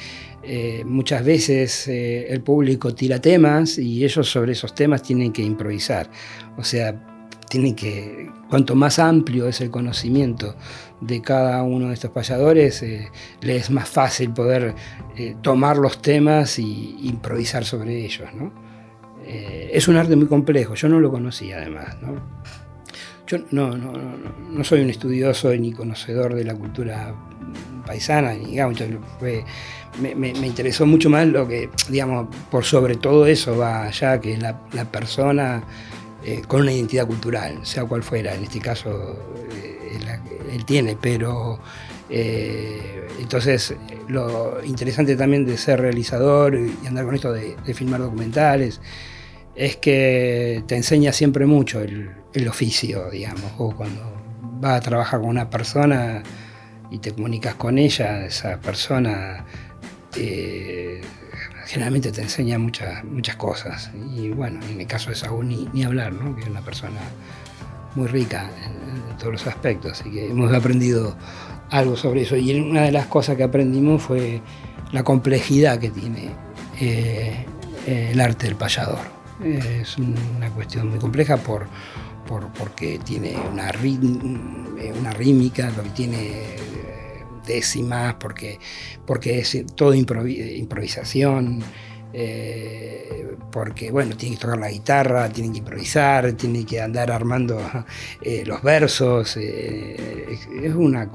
eh, 0.48 0.84
muchas 0.84 1.24
veces 1.24 1.88
eh, 1.88 2.28
el 2.28 2.40
público 2.40 2.94
tira 2.94 3.20
temas 3.20 3.78
y 3.78 4.04
ellos 4.04 4.30
sobre 4.30 4.52
esos 4.52 4.74
temas 4.74 5.02
tienen 5.02 5.32
que 5.32 5.42
improvisar. 5.42 6.08
O 6.56 6.62
sea, 6.62 6.94
tienen 7.48 7.74
que, 7.74 8.30
cuanto 8.48 8.74
más 8.74 8.98
amplio 8.98 9.48
es 9.48 9.60
el 9.60 9.70
conocimiento 9.70 10.54
de 11.00 11.20
cada 11.20 11.62
uno 11.62 11.88
de 11.88 11.94
estos 11.94 12.10
payadores, 12.10 12.82
les 13.40 13.62
es 13.62 13.70
más 13.70 13.88
fácil 13.88 14.32
poder 14.32 14.74
tomar 15.42 15.76
los 15.76 16.00
temas 16.00 16.58
y 16.58 16.96
improvisar 17.02 17.64
sobre 17.64 18.04
ellos. 18.04 18.28
es 19.24 19.86
un 19.86 19.96
arte 19.96 20.16
muy 20.16 20.26
complejo, 20.26 20.74
yo 20.74 20.88
no 20.88 20.98
lo 20.98 21.10
conocía 21.10 21.58
además. 21.58 21.96
Yo 23.26 23.38
no, 23.50 23.76
no, 23.76 23.92
no, 24.50 24.64
soy 24.64 24.82
un 24.82 24.90
estudioso 24.90 25.54
ni 25.56 25.72
conocedor 25.72 26.34
de 26.34 26.44
la 26.44 26.54
cultura 26.54 27.12
paisana, 27.84 28.30
digamos, 28.32 28.80
me, 30.00 30.14
me, 30.14 30.46
interesó 30.46 30.86
mucho 30.86 31.10
más 31.10 31.26
lo 31.26 31.48
que, 31.48 31.68
digamos, 31.88 32.28
por 32.50 32.64
sobre 32.64 32.96
todo 32.96 33.26
eso 33.26 33.56
va 33.56 33.84
allá, 33.84 34.20
que 34.20 34.36
la, 34.36 34.60
persona 34.90 35.64
eh, 36.24 36.42
con 36.46 36.62
una 36.62 36.72
identidad 36.72 37.06
cultural, 37.06 37.58
sea 37.64 37.84
cual 37.84 38.04
fuera, 38.04 38.32
en 38.34 38.44
este 38.44 38.60
caso 38.60 39.18
eh, 39.52 39.98
él 40.52 40.64
tiene, 40.64 40.96
pero 41.00 41.58
eh, 42.08 43.08
entonces 43.20 43.74
lo 44.06 44.62
interesante 44.64 45.16
también 45.16 45.44
de 45.46 45.56
ser 45.56 45.80
realizador 45.80 46.54
y 46.54 46.86
andar 46.86 47.04
con 47.04 47.16
esto 47.16 47.32
de 47.32 47.56
filmar 47.74 48.00
documentales, 48.00 48.80
es 49.56 49.76
que 49.76 50.62
te 50.66 50.76
enseña 50.76 51.12
siempre 51.12 51.46
mucho 51.46 51.80
el, 51.80 52.12
oficio, 52.48 53.10
digamos, 53.10 53.50
o 53.56 53.74
cuando 53.74 54.02
vas 54.60 54.76
a 54.76 54.80
trabajar 54.80 55.20
con 55.20 55.30
una 55.30 55.48
persona 55.48 56.22
y 56.90 56.98
te 56.98 57.12
comunicas 57.12 57.54
con 57.54 57.78
ella, 57.78 58.26
esa 58.26 58.60
persona 58.60 59.46
eh, 60.18 61.00
generalmente 61.64 62.12
te 62.12 62.20
enseña 62.20 62.58
muchas, 62.58 63.02
muchas 63.04 63.36
cosas. 63.36 63.90
Y 64.14 64.28
bueno, 64.28 64.60
en 64.70 64.82
el 64.82 64.86
caso 64.86 65.08
de 65.08 65.16
Saúl 65.16 65.48
ni, 65.48 65.82
hablar, 65.82 66.12
¿no? 66.12 66.36
que 66.36 66.42
es 66.42 66.48
una 66.48 66.60
persona 66.60 67.00
muy 67.94 68.06
rica 68.06 68.50
en, 68.66 69.16
todos 69.16 69.32
los 69.32 69.46
aspectos, 69.46 69.92
así 69.92 70.10
que 70.10 70.28
hemos 70.28 70.52
aprendido 70.52 71.16
algo 71.70 71.96
sobre 71.96 72.20
eso. 72.20 72.36
Y 72.36 72.60
una 72.60 72.82
de 72.82 72.92
las 72.92 73.06
cosas 73.06 73.36
que 73.36 73.44
aprendimos 73.44 74.02
fue 74.02 74.42
la 74.92 75.02
complejidad 75.04 75.78
que 75.78 75.88
tiene 75.88 76.32
eh, 76.78 77.46
el 77.86 78.20
arte 78.20 78.46
del 78.46 78.56
payador. 78.56 79.15
Es 79.42 79.98
una 79.98 80.50
cuestión 80.50 80.88
muy 80.90 80.98
compleja 80.98 81.36
por, 81.36 81.66
porque 82.58 82.98
tiene 83.04 83.36
una, 83.52 83.70
una 84.98 85.12
rítmica, 85.12 85.70
porque 85.74 85.90
tiene 85.90 86.56
décimas, 87.46 88.14
porque, 88.14 88.58
porque 89.06 89.38
es 89.40 89.64
todo 89.74 89.94
improvisación. 89.94 91.62
Eh, 92.18 93.36
porque 93.52 93.90
bueno, 93.90 94.16
tiene 94.16 94.36
que 94.36 94.40
tocar 94.40 94.58
la 94.58 94.70
guitarra, 94.70 95.28
tiene 95.28 95.52
que 95.52 95.58
improvisar, 95.58 96.32
tiene 96.32 96.64
que 96.64 96.80
andar 96.80 97.10
armando 97.10 97.60
eh, 98.22 98.42
los 98.46 98.62
versos, 98.62 99.36
eh, 99.36 100.38
es 100.62 100.74
una 100.74 101.10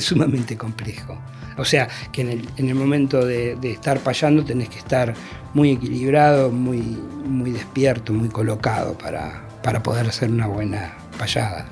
sumamente 0.00 0.56
complejo. 0.56 1.18
O 1.58 1.66
sea, 1.66 1.86
que 2.12 2.22
en 2.22 2.68
el, 2.68 2.74
momento 2.74 3.26
de, 3.26 3.58
estar 3.62 3.98
payando 4.00 4.42
tenés 4.42 4.70
que 4.70 4.78
estar 4.78 5.12
muy 5.52 5.72
equilibrado, 5.72 6.50
muy, 6.50 6.80
muy 6.80 7.50
despierto, 7.50 8.14
muy 8.14 8.30
colocado 8.30 8.96
para, 8.96 9.46
para 9.62 9.82
poder 9.82 10.06
hacer 10.06 10.30
una 10.30 10.46
buena 10.46 10.94
payada. 11.18 11.68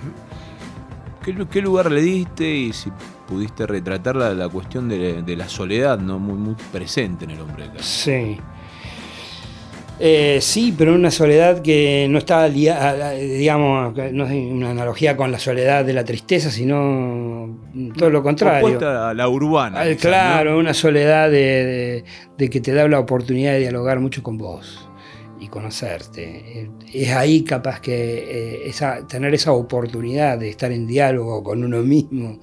¿Qué, 1.50 1.62
lugar 1.62 1.90
le 1.90 2.02
diste 2.02 2.44
y 2.44 2.72
pudiste 3.34 3.66
retratar 3.66 4.14
la, 4.14 4.48
cuestión 4.48 4.88
de, 4.88 5.36
la 5.36 5.48
soledad, 5.48 5.98
¿no? 5.98 6.20
Muy, 6.20 6.38
muy 6.38 6.54
presente 6.72 7.24
en 7.24 7.32
el 7.32 7.40
hombre 7.40 7.64
acá. 7.64 7.78
Sí. 7.80 8.38
Eh, 9.98 10.38
sí, 10.40 10.72
pero 10.76 10.94
una 10.94 11.10
soledad 11.10 11.60
que 11.62 12.06
no 12.08 12.18
está, 12.18 12.48
digamos, 12.48 13.92
no 14.12 14.24
es 14.24 14.32
una 14.32 14.70
analogía 14.70 15.16
con 15.16 15.32
la 15.32 15.38
soledad 15.40 15.84
de 15.84 15.92
la 15.92 16.04
tristeza, 16.04 16.50
sino 16.50 17.58
todo 17.96 18.10
lo 18.10 18.22
contrario. 18.22 18.78
a 18.88 19.14
la 19.14 19.28
urbana. 19.28 19.82
Claro, 19.96 20.56
una 20.56 20.74
soledad 20.74 21.28
de, 21.28 22.04
que 22.38 22.60
te 22.60 22.72
da 22.72 22.86
la 22.86 23.00
oportunidad 23.00 23.52
de 23.52 23.60
dialogar 23.60 23.98
mucho 23.98 24.22
con 24.22 24.38
vos 24.38 24.83
conocerte. 25.48 26.70
Es 26.92 27.10
ahí 27.10 27.42
capaz 27.42 27.80
que 27.80 28.68
eh, 28.68 28.72
tener 29.08 29.34
esa 29.34 29.52
oportunidad 29.52 30.38
de 30.38 30.50
estar 30.50 30.72
en 30.72 30.86
diálogo 30.86 31.42
con 31.42 31.62
uno 31.64 31.82
mismo 31.82 32.40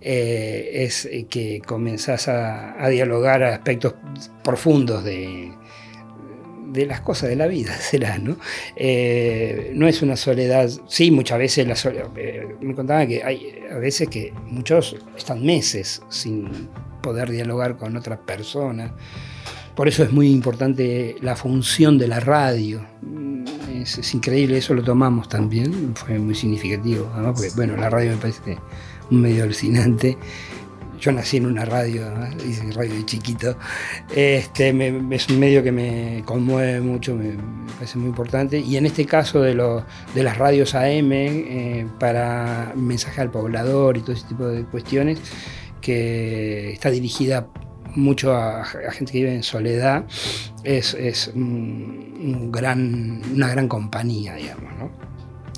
eh, 0.00 0.84
es 0.84 1.06
eh, 1.06 1.26
que 1.28 1.60
comenzás 1.66 2.28
a, 2.28 2.88
dialogar 2.88 3.42
aspectos 3.42 3.94
profundos 4.44 5.02
de, 5.02 5.52
de 6.68 6.86
las 6.86 7.00
cosas 7.00 7.28
de 7.30 7.36
la 7.36 7.48
vida, 7.48 7.72
será, 7.80 8.16
¿no? 8.18 8.36
Eh, 8.76 9.72
no 9.74 9.88
es 9.88 10.00
una 10.02 10.16
soledad, 10.16 10.70
sí, 10.86 11.10
muchas 11.10 11.38
veces 11.38 11.66
la 11.66 11.74
soledad, 11.74 12.10
me 12.60 12.74
contaban 12.76 13.08
que 13.08 13.24
hay 13.24 13.60
a 13.72 13.78
veces 13.78 14.08
que 14.08 14.32
muchos 14.46 14.96
están 15.16 15.44
meses 15.44 16.00
sin 16.08 16.68
poder 17.02 17.30
dialogar 17.30 17.76
con 17.76 17.96
otras 17.96 18.20
personas. 18.20 18.92
Por 19.78 19.86
eso 19.86 20.02
es 20.02 20.10
muy 20.10 20.28
importante 20.32 21.14
la 21.20 21.36
función 21.36 21.98
de 21.98 22.08
la 22.08 22.18
radio. 22.18 22.84
Es, 23.72 24.12
increíble, 24.12 24.58
eso 24.58 24.74
lo 24.74 24.82
tomamos 24.82 25.28
también, 25.28 25.94
fue 25.94 26.18
muy 26.18 26.34
significativo, 26.34 27.08
¿no? 27.16 27.32
porque 27.32 27.50
bueno, 27.54 27.76
la 27.76 27.88
radio 27.88 28.10
me 28.10 28.16
parece 28.16 28.58
un 29.08 29.20
medio 29.20 29.44
alucinante. 29.44 30.18
Yo 30.98 31.12
nací 31.12 31.36
en 31.36 31.46
una 31.46 31.64
radio, 31.64 32.12
hice 32.44 32.72
radio 32.72 32.92
de 32.92 33.06
chiquito. 33.06 33.56
Este, 34.12 34.70
es 35.12 35.28
un 35.28 35.38
medio 35.38 35.62
que 35.62 35.70
me 35.70 36.24
conmueve 36.24 36.80
mucho, 36.80 37.14
me, 37.14 37.36
parece 37.74 37.98
muy 37.98 38.08
importante. 38.08 38.58
Y 38.58 38.78
en 38.78 38.86
este 38.86 39.06
caso 39.06 39.42
de, 39.42 39.54
de 40.12 40.22
las 40.24 40.38
radios 40.38 40.74
AM, 40.74 41.12
eh, 41.12 41.86
para 42.00 42.72
mensaje 42.74 43.20
al 43.20 43.30
poblador 43.30 43.96
y 43.96 44.00
todo 44.00 44.16
ese 44.16 44.26
tipo 44.26 44.44
de 44.44 44.64
cuestiones, 44.64 45.20
que 45.80 46.72
está 46.72 46.90
dirigida 46.90 47.46
mucho 47.94 48.34
a, 48.34 48.64
gente 48.64 49.12
que 49.12 49.18
vive 49.18 49.34
en 49.34 49.42
soledad, 49.42 50.04
es, 50.64 51.30
un 51.34 52.50
gran, 52.52 53.22
una 53.34 53.48
gran 53.48 53.68
compañía, 53.68 54.34
digamos. 54.34 54.72
¿no? 54.78 55.08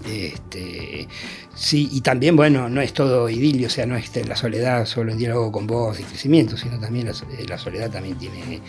Este, 0.04 1.06
sí, 1.54 1.88
y 1.92 2.00
también, 2.00 2.34
bueno, 2.34 2.68
no 2.68 2.80
es 2.80 2.94
todo 2.94 3.28
idilio, 3.28 3.66
o 3.66 3.70
sea, 3.70 3.86
no 3.86 3.96
es 3.96 4.10
la 4.26 4.34
soledad 4.34 4.86
solo 4.86 5.12
en 5.12 5.18
diálogo 5.18 5.52
con 5.52 5.66
vos 5.66 6.00
y 6.00 6.04
crecimiento, 6.04 6.56
sino 6.56 6.78
también 6.78 7.06
la, 7.06 7.12
eh, 7.12 7.58
soledad 7.58 7.90
también 7.90 8.16
tiene 8.16 8.60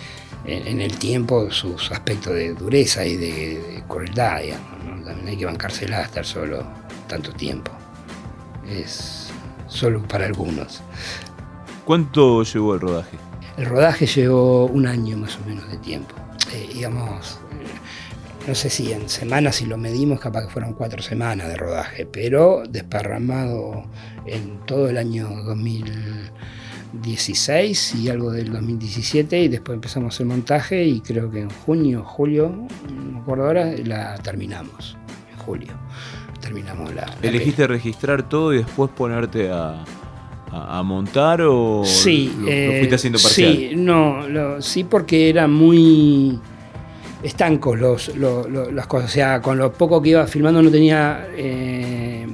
en, 0.45 0.81
el 0.81 0.97
tiempo 0.97 1.49
sus 1.51 1.91
aspectos 1.91 2.33
de 2.33 2.53
dureza 2.53 3.05
y 3.05 3.15
de, 3.15 3.83
crueldad, 3.87 4.41
digamos, 4.41 5.05
También 5.05 5.27
hay 5.27 5.37
que 5.37 5.45
bancársela 5.45 6.01
estar 6.01 6.25
solo 6.25 6.65
tanto 7.07 7.31
tiempo. 7.31 7.71
Es 8.69 9.29
solo 9.67 10.03
para 10.03 10.25
algunos. 10.25 10.81
¿Cuánto 11.85 12.43
llevó 12.43 12.75
el 12.75 12.81
rodaje? 12.81 13.30
El 13.57 13.65
rodaje 13.65 14.05
llevó 14.05 14.65
un 14.65 14.87
año 14.87 15.17
más 15.17 15.37
o 15.37 15.45
menos 15.47 15.69
de 15.69 15.77
tiempo. 15.77 16.15
Eh, 16.53 16.69
digamos, 16.73 17.39
no 18.47 18.55
sé 18.55 18.69
si 18.69 18.91
en 18.91 19.07
semanas, 19.09 19.57
si 19.57 19.65
lo 19.65 19.77
medimos, 19.77 20.19
capaz 20.19 20.45
que 20.45 20.49
fueron 20.49 20.73
cuatro 20.73 21.01
semanas 21.01 21.47
de 21.47 21.57
rodaje, 21.57 22.05
pero 22.05 22.63
desparramado 22.67 23.83
en 24.25 24.59
todo 24.65 24.89
el 24.89 24.97
año 24.97 25.29
2016 25.45 27.95
y 27.95 28.09
algo 28.09 28.31
del 28.31 28.51
2017, 28.51 29.43
y 29.43 29.47
después 29.47 29.75
empezamos 29.75 30.19
el 30.19 30.25
montaje 30.25 30.83
y 30.83 30.99
creo 31.01 31.29
que 31.29 31.41
en 31.41 31.49
junio, 31.49 32.03
julio, 32.03 32.67
no 32.89 33.11
me 33.11 33.19
acuerdo 33.19 33.45
ahora, 33.45 33.71
la 33.85 34.17
terminamos, 34.17 34.97
en 35.31 35.37
julio. 35.37 35.73
Terminamos 36.39 36.95
la... 36.95 37.05
¿Elegiste 37.21 37.67
registrar 37.67 38.27
todo 38.27 38.53
y 38.53 38.57
después 38.57 38.89
ponerte 38.89 39.51
a, 39.51 39.85
montar 40.83 41.41
o 41.41 41.83
sí, 41.85 42.33
lo, 42.37 42.45
fuiste 42.45 42.95
haciendo 42.95 43.19
eh, 43.19 43.23
parcial? 43.23 43.53
Sí, 43.53 43.71
no, 43.75 44.61
sí 44.61 44.83
porque 44.83 45.29
era 45.29 45.47
muy 45.47 46.39
estancos 47.23 47.79
los, 47.79 48.11
las 48.17 48.87
cosas. 48.87 49.09
O 49.09 49.13
sea, 49.13 49.41
con 49.41 49.57
lo 49.57 49.71
poco 49.73 50.01
que 50.01 50.09
iba 50.09 50.27
filmando 50.27 50.61
no 50.61 50.71
tenía. 50.71 51.27
Eh, 51.35 52.27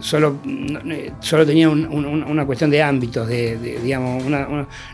solo, 0.00 0.36
eh, 0.44 1.12
solo 1.20 1.44
tenía 1.44 1.68
una 1.68 2.46
cuestión 2.46 2.70
de 2.70 2.82
ámbitos, 2.82 3.26
de, 3.26 3.78
digamos, 3.82 4.22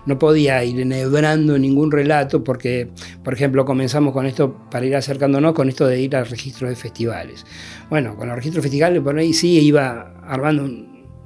no 0.07 0.19
podía 0.19 0.65
ir 0.65 0.81
enhebrando 0.81 1.59
ningún 1.59 1.91
relato 1.91 2.43
porque, 2.43 2.89
por 3.23 3.35
ejemplo, 3.35 3.65
comenzamos 3.65 4.13
con 4.13 4.27
esto 4.27 4.57
para 4.71 4.87
ir 4.87 4.97
acercándonos 4.97 5.53
con 5.53 5.69
esto 5.69 5.87
de 5.87 6.01
ir 6.01 6.17
a 6.17 6.25
registros 6.25 6.71
de 6.71 6.77
festivales. 6.77 7.45
Bueno, 7.91 8.17
con 8.17 8.29
los 8.29 8.37
registros 8.37 8.63
de 8.63 8.71
festivales 8.71 9.03
por 9.03 9.19
ahí 9.19 9.35
sí 9.35 9.59
iba 9.61 10.15
armando 10.27 10.69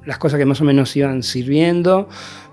las 0.07 0.17
cosas 0.17 0.39
que 0.39 0.45
más 0.45 0.61
o 0.61 0.63
menos 0.63 0.95
iban 0.95 1.21
sirviendo, 1.21 2.07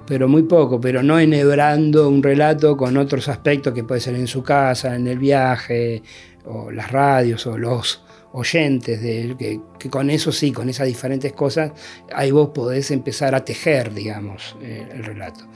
pero 0.06 0.28
muy 0.28 0.42
poco, 0.42 0.80
pero 0.80 1.02
no 1.04 1.20
enhebrando 1.20 2.08
un 2.08 2.20
relato 2.20 2.76
con 2.76 2.96
otros 2.96 3.28
aspectos 3.28 3.72
que 3.72 3.84
puede 3.84 4.00
ser 4.00 4.16
en 4.16 4.26
su 4.26 4.42
casa, 4.42 4.96
en 4.96 5.06
el 5.06 5.18
viaje, 5.18 6.02
o 6.44 6.72
las 6.72 6.90
radios, 6.90 7.46
o 7.46 7.56
los 7.56 8.02
oyentes, 8.32 9.00
de, 9.00 9.36
que, 9.38 9.60
que 9.78 9.88
con 9.88 10.10
eso 10.10 10.32
sí, 10.32 10.50
con 10.50 10.68
esas 10.68 10.88
diferentes 10.88 11.32
cosas, 11.32 11.70
ahí 12.12 12.32
vos 12.32 12.50
podés 12.50 12.90
empezar 12.90 13.36
a 13.36 13.44
tejer, 13.44 13.94
digamos, 13.94 14.56
eh, 14.60 14.88
el 14.92 15.04
relato. 15.04 15.46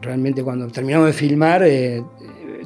Realmente 0.00 0.42
cuando 0.42 0.66
terminamos 0.68 1.08
de 1.08 1.12
filmar, 1.12 1.62
eh, 1.64 2.02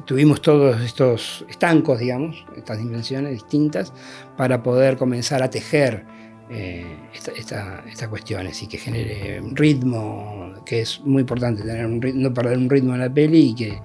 tuvimos 0.05 0.41
todos 0.41 0.81
estos 0.81 1.45
estancos, 1.49 1.99
digamos, 1.99 2.45
estas 2.55 2.77
dimensiones 2.77 3.33
distintas, 3.33 3.91
para 4.37 4.63
poder 4.63 4.95
comenzar 4.95 5.43
a 5.43 5.49
tejer 5.49 6.05
eh, 6.49 6.83
esta, 7.13 7.83
esta, 7.87 8.09
cuestiones 8.09 8.61
y 8.63 8.67
que 8.67 8.77
genere 8.77 9.41
ritmo, 9.51 10.53
que 10.65 10.81
es 10.81 10.99
muy 11.01 11.21
importante, 11.21 11.61
tener 11.61 11.85
un 11.85 12.01
no 12.15 12.33
perder 12.33 12.57
un 12.57 12.69
ritmo 12.69 12.93
en 12.93 13.01
la 13.01 13.13
peli 13.13 13.49
y 13.49 13.55
que, 13.55 13.79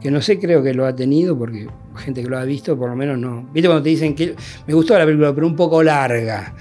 que 0.00 0.10
no 0.10 0.22
sé, 0.22 0.38
creo 0.38 0.62
que 0.62 0.72
lo 0.72 0.86
ha 0.86 0.96
tenido, 0.96 1.36
porque 1.36 1.66
gente 1.96 2.22
que 2.22 2.28
lo 2.28 2.38
ha 2.38 2.44
visto, 2.44 2.78
por 2.78 2.88
lo 2.88 2.96
menos 2.96 3.18
no. 3.18 3.42
Viste 3.52 3.68
cuando 3.68 3.82
te 3.82 3.90
dicen 3.90 4.14
que 4.14 4.34
me 4.66 4.74
gustó 4.74 4.98
la 4.98 5.04
película, 5.04 5.34
pero 5.34 5.46
un 5.46 5.56
poco 5.56 5.82
larga. 5.82 6.54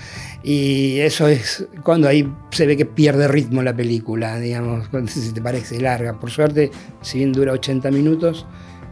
Y 0.44 1.00
eso 1.00 1.28
es 1.28 1.66
cuando 1.84 2.08
ahí 2.08 2.30
se 2.52 2.66
ve 2.66 2.78
que 2.78 2.86
pierde 2.86 3.28
ritmo 3.28 3.62
la 3.64 3.76
película, 3.76 4.40
digamos, 4.40 4.90
se 5.08 5.32
te 5.32 5.42
parece 5.42 5.80
larga. 5.80 6.20
Por 6.20 6.30
suerte, 6.30 6.72
si 7.02 7.20
bien 7.20 7.32
dura 7.32 7.54
80 7.54 7.90
minutos, 7.92 8.46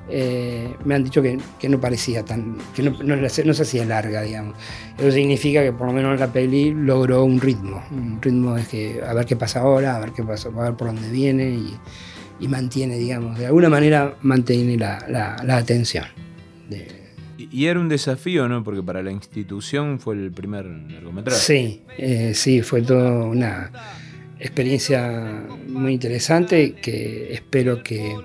eh, 0.08 0.76
me 0.86 0.96
han 0.96 1.04
dicho 1.04 1.22
que, 1.22 1.38
no 1.68 1.80
parecía 1.80 2.24
tan, 2.24 2.58
que 2.76 2.84
no, 2.84 2.92
no, 2.92 3.30
se 3.30 3.62
hacía 3.62 3.86
larga, 3.86 4.22
digamos. 4.22 4.56
Eso 4.98 5.12
significa 5.12 5.64
que 5.64 5.72
por 5.72 5.88
lo 5.88 5.94
menos 5.94 6.20
la 6.20 6.32
peli 6.32 6.72
logró 6.72 7.24
un 7.24 7.42
ritmo, 7.42 7.84
un 7.92 8.22
ritmo 8.22 8.56
es 8.56 8.68
que 8.68 9.02
a 9.06 9.14
ver 9.14 9.26
qué 9.26 9.36
pasa 9.36 9.62
ahora, 9.62 9.96
a 9.96 10.00
ver 10.00 10.12
qué 10.12 10.24
pasa, 10.24 10.50
a 10.50 10.64
ver 10.64 10.74
por 10.76 10.88
dónde 10.88 11.10
viene 11.10 11.60
y, 12.40 12.48
mantiene, 12.48 12.98
digamos, 12.98 13.40
de 13.40 13.48
alguna 13.48 13.70
manera 13.70 14.16
mantiene 14.22 14.78
la, 14.78 15.36
atención. 15.50 16.06
Y 17.38 17.68
era 17.68 17.80
un 17.80 17.90
desafío, 17.90 18.48
¿no? 18.48 18.64
Porque 18.64 18.84
para 18.84 19.02
la 19.02 19.12
institución 19.12 20.00
fue 20.00 20.16
el 20.16 20.32
primer 20.32 20.66
largometraje. 20.66 21.40
Sí, 21.40 21.82
eh, 21.98 22.34
sí, 22.36 22.62
fue 22.62 22.82
toda 22.82 23.24
una 23.24 23.72
experiencia 24.40 25.46
muy 25.68 25.94
interesante 25.94 26.74
que 26.74 27.34
espero 27.34 27.82
que 27.82 28.16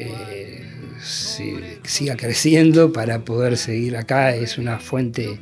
eh, 0.00 0.64
siga 1.82 2.16
creciendo 2.16 2.92
para 2.92 3.20
poder 3.20 3.56
seguir 3.56 3.96
acá. 3.96 4.34
Es 4.34 4.58
una 4.58 4.78
fuente 4.78 5.38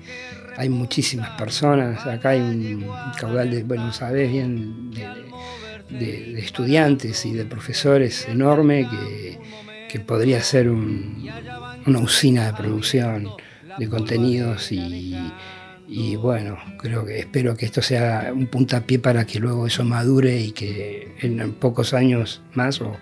hay 0.58 0.68
muchísimas 0.70 1.30
personas, 1.38 2.04
acá 2.04 2.30
hay 2.30 2.40
un 2.40 2.84
caudal 3.16 3.48
de, 3.48 3.62
bueno, 3.62 3.92
sabes 3.92 4.28
bien, 4.28 4.90
de, 4.90 6.40
estudiantes 6.40 7.24
y 7.26 7.32
de 7.32 7.44
profesores 7.44 8.26
enorme 8.28 8.88
que, 8.90 9.38
que 9.88 10.00
podría 10.00 10.42
ser 10.42 10.68
una 10.68 11.98
usina 12.00 12.46
de 12.46 12.52
producción 12.54 13.28
de 13.78 13.88
contenidos 13.88 14.72
y, 14.72 16.16
bueno, 16.16 16.58
creo 16.78 17.04
que 17.04 17.20
espero 17.20 17.56
que 17.56 17.64
esto 17.64 17.80
sea 17.80 18.32
un 18.34 18.48
puntapié 18.48 18.98
para 18.98 19.24
que 19.24 19.38
luego 19.38 19.64
eso 19.64 19.84
madure 19.84 20.40
y 20.40 20.50
que 20.50 21.14
en 21.20 21.52
pocos 21.52 21.94
años 21.94 22.42
más 22.54 22.80
o, 22.80 22.96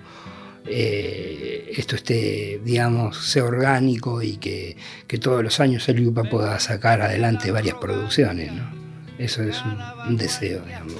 eh, 0.69 1.73
esto 1.77 1.97
esté, 1.97 2.61
digamos, 2.65 3.25
sea 3.27 3.45
orgánico 3.45 4.23
y 4.23 4.37
que, 4.37 4.77
todos 5.21 5.43
los 5.43 5.61
años 5.61 5.89
el 5.89 6.01
IUPA 6.01 6.25
pueda 6.25 6.59
sacar 6.61 7.01
adelante 7.03 7.51
varias 7.51 7.77
producciones. 7.77 8.53
¿no? 8.53 8.71
Eso 9.19 9.43
es 9.43 9.63
un, 10.07 10.17
deseo, 10.17 10.63
digamos. 10.65 10.95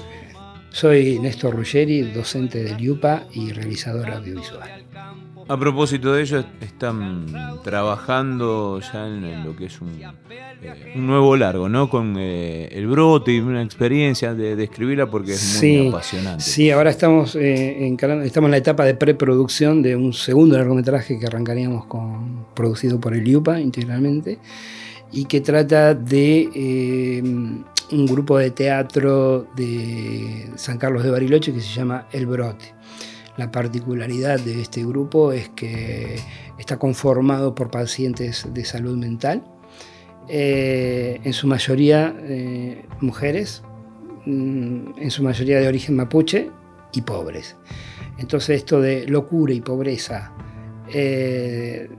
Soy 0.71 1.19
Néstor 1.19 1.55
Ruggeri, 1.55 2.01
docente 2.01 2.63
del 2.63 2.79
IUPA 2.79 3.27
y 3.33 3.51
realizador 3.51 4.09
audiovisual. 4.09 4.86
A 5.49 5.57
propósito 5.57 6.13
de 6.13 6.23
ello, 6.23 6.43
están 6.59 7.25
trabajando 7.63 8.81
ya 8.81 9.07
en 9.07 9.45
lo 9.45 9.55
que 9.55 9.65
es 9.65 9.79
un, 9.79 9.89
eh, 9.89 10.93
nuevo 10.95 11.37
largo, 11.37 11.69
¿no? 11.69 11.89
Con 11.89 12.15
eh, 12.17 12.67
el 12.71 12.87
brote 12.87 13.31
y 13.31 13.39
una 13.39 13.63
experiencia 13.63 14.33
de, 14.33 14.61
escribirla 14.61 15.09
porque 15.09 15.33
es 15.33 15.61
muy 15.61 15.87
apasionante. 15.87 16.43
Sí, 16.43 16.69
ahora 16.69 16.89
estamos, 16.89 17.35
eh, 17.35 17.95
estamos 18.23 18.47
en 18.47 18.51
la 18.51 18.57
etapa 18.57 18.83
de 18.83 18.95
preproducción 18.95 19.81
de 19.81 19.95
un 19.95 20.11
segundo 20.11 20.57
largometraje 20.57 21.17
que 21.17 21.25
arrancaríamos 21.25 21.85
con, 21.85 22.47
producido 22.53 22.99
por 22.99 23.13
el 23.13 23.25
IUPA 23.25 23.61
integralmente 23.61 24.39
y 25.13 25.25
que 25.25 25.39
trata 25.39 25.93
de 25.93 27.21
un 27.91 28.05
grupo 28.05 28.37
de 28.37 28.51
teatro 28.51 29.47
de 29.55 30.49
San 30.55 30.77
Carlos 30.77 31.03
de 31.03 31.11
Bariloche 31.11 31.53
que 31.53 31.61
se 31.61 31.73
llama 31.73 32.07
El 32.11 32.25
Brote. 32.25 32.76
La 33.37 33.51
particularidad 33.51 34.39
de 34.39 34.61
este 34.61 34.83
grupo 34.83 35.31
es 35.31 35.49
que 35.49 36.19
está 36.57 36.77
conformado 36.77 37.53
por 37.53 37.69
pacientes 37.69 38.47
de 38.51 38.65
salud 38.65 38.97
mental, 38.97 39.43
eh, 40.27 41.21
en 41.23 41.33
su 41.33 41.47
mayoría 41.47 42.15
eh, 42.19 42.85
mujeres, 42.99 43.63
mm, 44.25 44.97
en 44.97 45.11
su 45.11 45.23
mayoría 45.23 45.59
de 45.59 45.67
origen 45.67 45.95
mapuche 45.95 46.49
y 46.91 47.01
pobres. 47.01 47.55
Entonces 48.17 48.57
esto 48.57 48.81
de 48.81 49.07
locura 49.07 49.53
y 49.53 49.61
pobreza, 49.61 50.33
eh, 50.91 51.89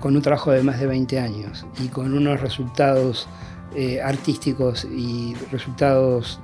con 0.00 0.16
un 0.16 0.22
trabajo 0.22 0.52
de 0.52 0.62
más 0.62 0.80
de 0.80 0.86
20 0.86 1.20
años 1.20 1.66
y 1.84 1.88
con 1.88 2.14
unos 2.14 2.40
resultados 2.40 3.28
artísticos 4.02 4.86
y 4.86 5.34
resultados 5.52 6.40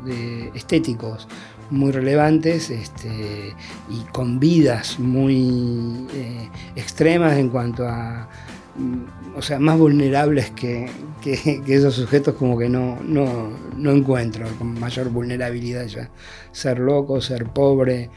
estéticos 0.55 1.29
muy 1.73 1.91
relevantes 1.91 2.71
este, 2.71 3.55
y 3.91 4.05
con 4.13 4.39
vidas 4.39 4.99
muy 4.99 6.07
eh, 6.15 6.49
extremas 6.77 7.39
en 7.39 7.49
cuanto 7.49 7.89
a, 7.89 8.29
mm, 8.77 9.37
o 9.37 9.43
sea, 9.43 9.59
más 9.59 9.79
vulnerables 9.79 10.51
que, 10.51 10.91
esos 11.67 11.95
sujetos 11.95 12.35
como 12.35 12.59
que 12.59 12.69
no, 12.69 12.99
no, 13.03 13.91
encuentro 13.91 14.47
con 14.59 14.79
mayor 14.79 15.09
vulnerabilidad 15.09 15.87
ya. 15.87 16.11
Ser 16.53 16.79
loco, 16.79 17.21
ser 17.21 17.47
pobre, 17.47 18.11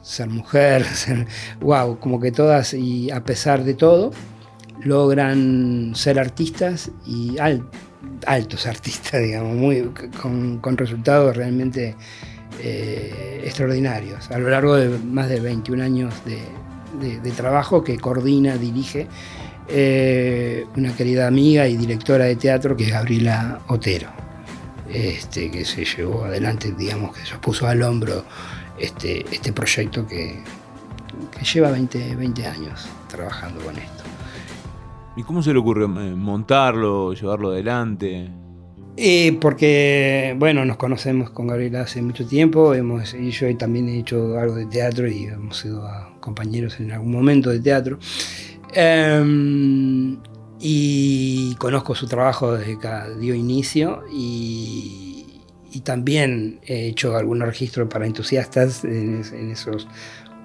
ser 0.00 0.28
mujer, 0.28 0.84
ser, 0.94 1.26
wow, 1.60 1.98
como 1.98 2.18
que 2.18 2.32
todas 2.32 2.72
y 2.72 3.10
a 3.10 3.22
pesar 3.22 3.64
de 3.64 3.74
todo 3.74 4.12
logran 4.82 5.92
ser 5.94 6.18
artistas 6.18 6.90
y 7.06 7.36
altos 7.38 8.66
artistas, 8.66 9.20
digamos, 9.22 9.54
muy, 9.54 9.90
con, 10.20 10.58
con 10.58 10.78
resultados 10.78 11.36
realmente 11.36 11.96
eh, 12.60 13.42
extraordinarios 13.44 14.30
a 14.30 14.38
lo 14.38 14.48
largo 14.48 14.76
de 14.76 14.98
más 14.98 15.28
de 15.28 15.40
21 15.40 15.82
años 15.82 16.14
de, 16.24 16.40
trabajo 17.32 17.82
que 17.82 17.98
coordina, 17.98 18.56
dirige 18.56 19.08
eh, 19.68 20.66
una 20.76 20.94
querida 20.94 21.26
amiga 21.26 21.66
y 21.66 21.76
directora 21.76 22.26
de 22.26 22.36
teatro 22.36 22.76
que 22.76 22.84
es 22.84 22.90
Gabriela 22.92 23.60
Otero, 23.66 24.08
este, 24.88 25.50
que 25.50 25.64
se 25.64 25.84
llevó 25.84 26.24
adelante, 26.24 26.72
digamos, 26.72 27.16
que 27.16 27.26
se 27.26 27.36
puso 27.38 27.66
al 27.66 27.82
hombro 27.82 28.24
este, 28.78 29.24
este 29.34 29.52
proyecto 29.52 30.06
que, 30.06 30.42
lleva 31.52 31.70
20, 31.70 32.16
20 32.16 32.46
años 32.46 32.88
trabajando 33.08 33.60
con 33.64 33.76
esto. 33.76 34.04
¿Y 35.16 35.22
cómo 35.22 35.42
se 35.42 35.52
le 35.52 35.58
ocurrió 35.58 35.86
eh, 35.86 36.14
montarlo, 36.14 37.12
llevarlo 37.12 37.50
adelante? 37.50 38.30
Porque, 39.40 40.36
bueno, 40.38 40.64
nos 40.64 40.76
conocemos 40.76 41.30
con 41.30 41.48
Gabriela 41.48 41.80
hace 41.82 42.00
mucho 42.00 42.26
tiempo, 42.26 42.74
hemos, 42.74 43.12
y 43.14 43.30
yo 43.30 43.56
también 43.56 43.88
he 43.88 43.98
hecho 43.98 44.38
algo 44.38 44.54
de 44.54 44.66
teatro 44.66 45.08
y 45.08 45.24
hemos 45.24 45.58
sido 45.58 45.84
compañeros 46.20 46.78
en 46.78 46.92
algún 46.92 47.10
momento 47.10 47.50
de 47.50 47.60
teatro. 47.60 47.98
Em, 48.72 50.16
y 50.60 51.54
conozco 51.56 51.94
su 51.94 52.06
trabajo 52.06 52.54
desde 52.56 52.78
que 52.78 52.88
dio 53.18 53.34
inicio 53.34 54.04
y, 54.12 55.10
también 55.82 56.60
he 56.64 56.86
hecho 56.86 57.16
algunos 57.16 57.48
registros 57.48 57.88
para 57.88 58.06
entusiastas 58.06 58.84
en, 58.84 59.22
esos 59.50 59.88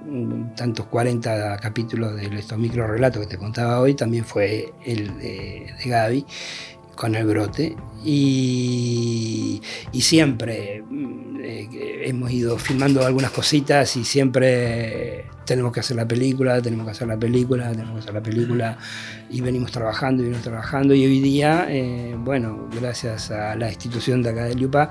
mm, 0.05 0.55
tantos 0.55 0.87
40 0.87 1.57
capítulos 1.57 2.15
de 2.15 2.25
estos 2.35 2.57
micro 2.57 2.87
relatos 2.87 3.21
que 3.21 3.27
te 3.27 3.37
contaba 3.37 3.79
hoy, 3.79 3.93
también 3.93 4.25
fue 4.25 4.73
el 4.83 5.19
de, 5.19 5.71
de 5.83 5.89
Gaby 5.89 6.25
con 6.99 7.15
el 7.15 7.25
brote 7.25 7.77
y, 8.03 9.61
siempre 10.01 10.83
mm, 10.85 11.39
eh, 11.41 12.01
hemos 12.03 12.29
ido 12.29 12.57
filmando 12.57 13.05
algunas 13.05 13.31
cositas 13.31 13.95
y 13.95 14.03
siempre 14.03 15.25
tenemos 15.45 15.71
que 15.71 15.79
hacer 15.79 15.95
la 15.95 16.05
película, 16.05 16.61
tenemos 16.61 16.85
que 16.85 16.91
hacer 16.91 17.07
la 17.07 17.17
película, 17.17 17.71
tenemos 17.71 17.93
que 17.93 17.99
hacer 17.99 18.13
la 18.13 18.21
película 18.21 18.77
y 19.29 19.39
venimos 19.39 19.71
trabajando 19.71 20.23
y 20.23 20.25
venimos 20.25 20.43
trabajando 20.43 20.93
y 20.93 21.05
hoy 21.05 21.21
día, 21.21 21.67
eh, 21.69 22.15
bueno, 22.17 22.67
gracias 22.77 23.31
a 23.31 23.55
la 23.55 23.69
institución 23.69 24.21
de 24.21 24.31
acá 24.31 24.43
de 24.43 24.55
Liupa, 24.55 24.89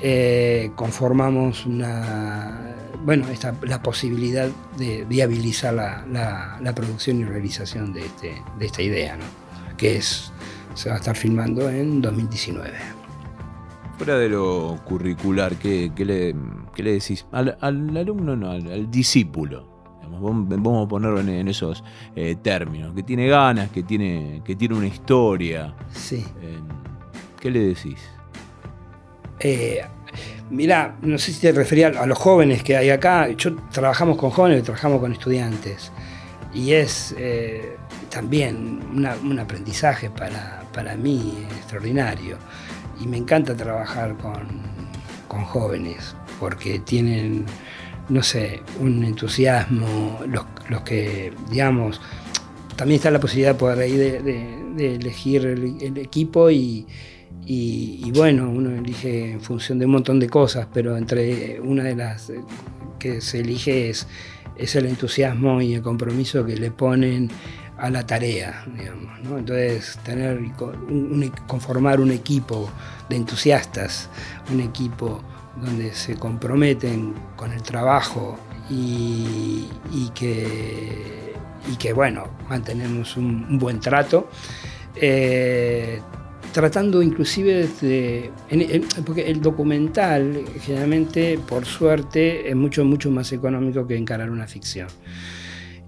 eh, 0.00 0.70
conformamos 0.74 1.66
una, 1.66 2.76
bueno, 3.04 3.28
esta, 3.28 3.54
la 3.62 3.82
posibilidad 3.82 4.48
de 4.78 5.04
viabilizar 5.04 5.74
la, 5.74 6.56
la, 6.62 6.74
producción 6.74 7.20
y 7.20 7.24
realización 7.24 7.92
de, 7.92 8.06
este, 8.06 8.42
de 8.58 8.66
esta 8.66 8.80
idea, 8.80 9.16
¿no? 9.16 9.24
que 9.76 9.96
es 9.96 10.32
se 10.74 10.88
va 10.88 10.96
a 10.96 10.98
estar 10.98 11.16
filmando 11.16 11.68
en 11.68 12.00
2019. 12.00 12.70
Fuera 13.98 14.18
de 14.18 14.28
lo 14.28 14.78
curricular, 14.84 15.54
¿qué, 15.56 15.92
le, 15.96 16.34
le, 16.82 16.92
decís? 16.92 17.26
Al, 17.30 17.56
alumno, 17.60 18.34
no, 18.36 18.50
al, 18.50 18.90
discípulo. 18.90 19.68
vamos 20.10 20.86
a 20.86 20.88
ponerlo 20.88 21.20
en, 21.20 21.48
esos 21.48 21.84
eh, 22.16 22.36
términos. 22.42 22.94
Que 22.94 23.02
tiene 23.02 23.28
ganas, 23.28 23.70
que 23.70 23.82
tiene, 23.82 24.42
que 24.44 24.56
tiene 24.56 24.74
una 24.74 24.86
historia. 24.86 25.74
Sí. 25.92 26.24
¿Qué 27.38 27.50
le 27.50 27.60
decís? 27.60 27.98
Eh, 29.40 29.82
mira, 30.50 30.96
no 31.02 31.18
sé 31.18 31.32
si 31.32 31.40
te 31.40 31.52
refería 31.52 31.88
a 31.88 32.06
los 32.06 32.18
jóvenes 32.18 32.62
que 32.62 32.76
hay 32.76 32.90
acá. 32.90 33.28
Yo 33.30 33.56
trabajamos 33.72 34.16
con 34.16 34.30
jóvenes, 34.30 34.62
trabajamos 34.62 35.00
con 35.00 35.12
estudiantes. 35.12 35.92
Y 36.54 36.72
es 36.72 37.14
eh, 37.18 37.76
también 38.10 38.80
un 38.92 39.38
aprendizaje 39.38 40.10
para, 40.10 40.62
para 40.72 40.96
mí 40.96 41.46
extraordinario. 41.56 42.38
Y 43.00 43.06
me 43.06 43.16
encanta 43.16 43.56
trabajar 43.56 44.16
con, 44.16 44.72
jóvenes 45.46 46.14
porque 46.38 46.78
tienen, 46.80 47.46
no 48.10 48.22
sé, 48.22 48.60
un 48.80 49.02
entusiasmo, 49.02 50.20
los, 50.26 50.82
que, 50.82 51.32
digamos, 51.50 52.02
también 52.76 52.96
está 52.96 53.10
la 53.10 53.18
posibilidad 53.18 53.56
por 53.56 53.78
ahí 53.78 53.96
de, 53.96 54.94
elegir 54.94 55.46
el, 55.46 55.96
equipo 55.96 56.50
y, 56.50 56.86
bueno, 58.14 58.50
uno 58.50 58.70
elige 58.76 59.32
en 59.32 59.40
función 59.40 59.78
de 59.78 59.86
un 59.86 59.92
montón 59.92 60.20
de 60.20 60.28
cosas, 60.28 60.68
pero 60.72 60.98
entre 60.98 61.58
una 61.60 61.84
de 61.84 61.96
las 61.96 62.30
que 62.98 63.22
se 63.22 63.40
elige 63.40 63.88
es, 63.88 64.06
es 64.56 64.76
el 64.76 64.86
entusiasmo 64.86 65.60
y 65.60 65.74
el 65.74 65.82
compromiso 65.82 66.44
que 66.44 66.56
le 66.56 66.70
ponen 66.70 67.30
a 67.78 67.90
la 67.90 68.06
tarea, 68.06 68.64
digamos. 68.76 69.20
¿no? 69.22 69.38
Entonces, 69.38 69.98
tener, 70.04 70.40
conformar 71.46 72.00
un 72.00 72.12
equipo 72.12 72.70
de 73.08 73.16
entusiastas, 73.16 74.08
un 74.52 74.60
equipo 74.60 75.20
donde 75.56 75.92
se 75.92 76.16
comprometen 76.16 77.14
con 77.36 77.52
el 77.52 77.62
trabajo 77.62 78.38
y, 78.70 79.68
que, 80.14 81.34
y 81.70 81.76
que, 81.76 81.92
bueno, 81.92 82.28
mantenemos 82.48 83.16
un, 83.16 83.58
buen 83.58 83.80
trato. 83.80 84.30
Eh, 84.94 86.00
tratando 86.52 87.02
inclusive 87.02 87.68
de... 87.80 88.30
porque 89.04 89.30
el 89.30 89.40
documental 89.40 90.44
generalmente, 90.60 91.38
por 91.48 91.64
suerte, 91.64 92.48
es 92.48 92.56
mucho, 92.56 92.84
mucho 92.84 93.10
más 93.10 93.32
económico 93.32 93.86
que 93.86 93.96
encarar 93.96 94.30
una 94.30 94.46
ficción 94.46 94.88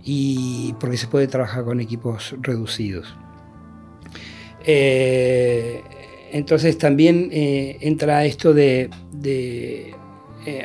y 0.04 0.74
porque 0.78 0.96
se 0.96 1.06
puede 1.06 1.26
trabajar 1.28 1.64
con 1.64 1.80
equipos 1.80 2.34
reducidos. 2.40 3.14
Eh, 4.66 5.82
entonces 6.32 6.76
también 6.78 7.28
entra 7.32 8.24
esto 8.24 8.52
de, 8.52 8.90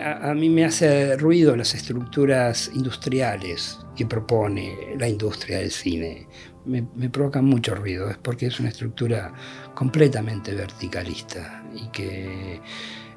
a, 0.01 0.33
mí 0.33 0.49
me 0.49 0.65
hace 0.65 1.15
ruido 1.15 1.55
las 1.55 1.75
estructuras 1.75 2.71
industriales 2.73 3.79
que 3.95 4.05
propone 4.05 4.95
la 4.97 5.07
industria 5.07 5.59
del 5.59 5.71
cine. 5.71 6.27
Me, 6.65 6.85
me 6.95 7.09
provocan 7.09 7.45
mucho 7.45 7.73
ruido, 7.73 8.09
es 8.09 8.17
porque 8.17 8.47
es 8.47 8.59
una 8.59 8.69
estructura 8.69 9.33
completamente 9.73 10.53
verticalista 10.53 11.63
y 11.73 11.87
que, 11.87 12.61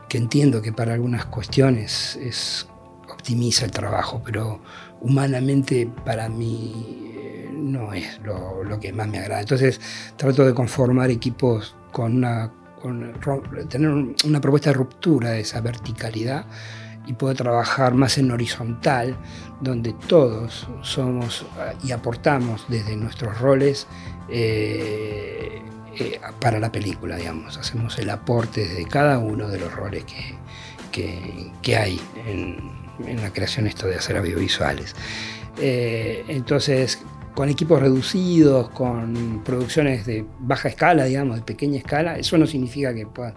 que 0.09 0.19
entiendo 0.19 0.63
que 0.63 0.73
para 0.73 0.95
algunas 0.95 1.27
cuestiones 1.27 2.17
es, 2.17 2.67
optimiza 3.13 3.65
el 3.65 3.71
trabajo, 3.71 4.21
pero 4.25 4.61
humanamente 5.01 5.89
para 6.05 6.29
mí 6.29 7.13
eh, 7.15 7.51
no 7.53 7.93
es 7.93 8.21
lo, 8.25 8.81
que 8.81 8.93
más 8.93 9.09
me 9.09 9.19
agrada. 9.19 9.41
Entonces 9.41 9.81
trato 10.17 10.45
de 10.45 10.55
conformar 10.55 11.11
equipos 11.11 11.77
con 11.93 12.17
una, 12.17 12.53
tener 13.69 13.91
una 14.25 14.41
propuesta 14.41 14.71
de 14.71 14.75
ruptura 14.75 15.31
de 15.31 15.41
esa 15.41 15.61
verticalidad 15.61 16.47
y 17.07 17.15
poder 17.15 17.37
trabajar 17.37 17.95
más 17.95 18.19
en 18.19 18.31
horizontal, 18.31 19.17
donde 19.61 19.93
todos 20.07 20.69
somos 20.83 21.47
eh, 21.59 21.75
y 21.85 21.93
aportamos 21.93 22.65
desde 22.69 22.97
nuestros 22.97 23.39
roles 23.41 23.87
eh, 24.29 25.63
para 26.41 26.59
la 26.59 26.73
película, 26.73 27.17
digamos. 27.17 27.59
Hacemos 27.59 27.99
el 27.99 28.11
aporte 28.11 28.67
de 28.67 28.85
cada 28.87 29.19
uno 29.19 29.49
de 29.49 29.59
los 29.59 29.73
roles 29.75 30.05
que, 30.05 30.39
que 31.63 31.77
hay 31.77 32.01
en, 32.27 32.83
la 33.21 33.33
creación 33.33 33.67
esto 33.67 33.87
de 33.87 33.97
hacer 33.97 34.17
audiovisuales. 34.17 34.95
Eh, 35.59 36.25
entonces, 36.29 37.03
con 37.35 37.49
equipos 37.49 37.81
reducidos, 37.81 38.71
con 38.71 39.43
producciones 39.45 40.07
de 40.07 40.25
baja 40.39 40.69
escala, 40.69 41.05
digamos, 41.05 41.37
de 41.37 41.43
pequeña 41.43 41.79
escala, 41.79 42.19
eso 42.19 42.39
no 42.39 42.47
significa 42.47 42.95
que 42.95 43.07
puedas 43.07 43.35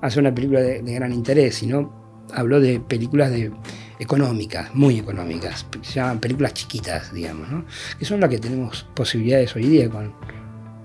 hacer 0.00 0.20
una 0.20 0.34
película 0.34 0.60
de, 0.60 0.82
gran 0.82 1.12
interés, 1.12 1.56
sino 1.56 2.03
hablo 2.32 2.60
de 2.60 2.80
películas 2.80 3.30
de, 3.30 3.52
económicas, 3.98 4.74
muy 4.74 4.98
económicas, 4.98 5.66
se 5.82 5.94
llaman 5.94 6.18
películas 6.18 6.54
chiquitas, 6.54 7.12
digamos, 7.12 7.48
¿no? 7.48 7.64
que 7.98 8.04
son 8.04 8.20
las 8.20 8.30
que 8.30 8.38
tenemos 8.38 8.86
posibilidades 8.94 9.54
hoy 9.56 9.66
día 9.66 9.88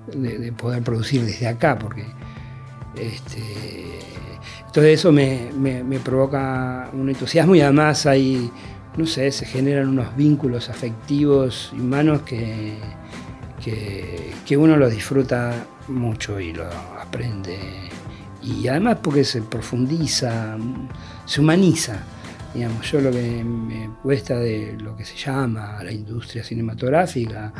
de, 0.07 0.51
poder 0.53 0.83
producir 0.83 1.23
desde 1.23 1.47
acá, 1.47 1.77
porque 1.77 2.05
este, 2.95 3.41
entonces 4.65 4.99
eso 4.99 5.11
me, 5.11 5.99
provoca 6.03 6.89
un 6.93 7.09
entusiasmo 7.09 7.55
y 7.55 7.61
además 7.61 8.05
hay, 8.05 8.51
no 8.97 9.05
sé, 9.05 9.31
se 9.31 9.45
generan 9.45 9.89
unos 9.89 10.15
vínculos 10.15 10.69
afectivos 10.69 11.73
humanos 11.73 12.21
que, 12.21 12.75
que, 13.63 14.57
uno 14.57 14.77
lo 14.77 14.89
disfruta 14.89 15.53
mucho 15.87 16.39
y 16.39 16.53
lo 16.53 16.65
aprende. 16.99 17.57
Y 18.41 18.67
además 18.67 18.99
porque 19.01 19.23
se 19.23 19.41
profundiza, 19.41 20.57
se 21.29 21.41
humaniza. 21.41 21.99
Digamos, 22.55 22.91
yo 22.91 22.99
lo 22.99 23.11
que 23.11 23.43
me 23.43 23.91
cuesta 24.01 24.39
de 24.39 24.75
lo 24.79 24.97
que 24.97 25.05
se 25.05 25.15
llama 25.15 25.83
la 25.83 25.91
industria 25.91 26.43
cinematográfica 26.43 27.53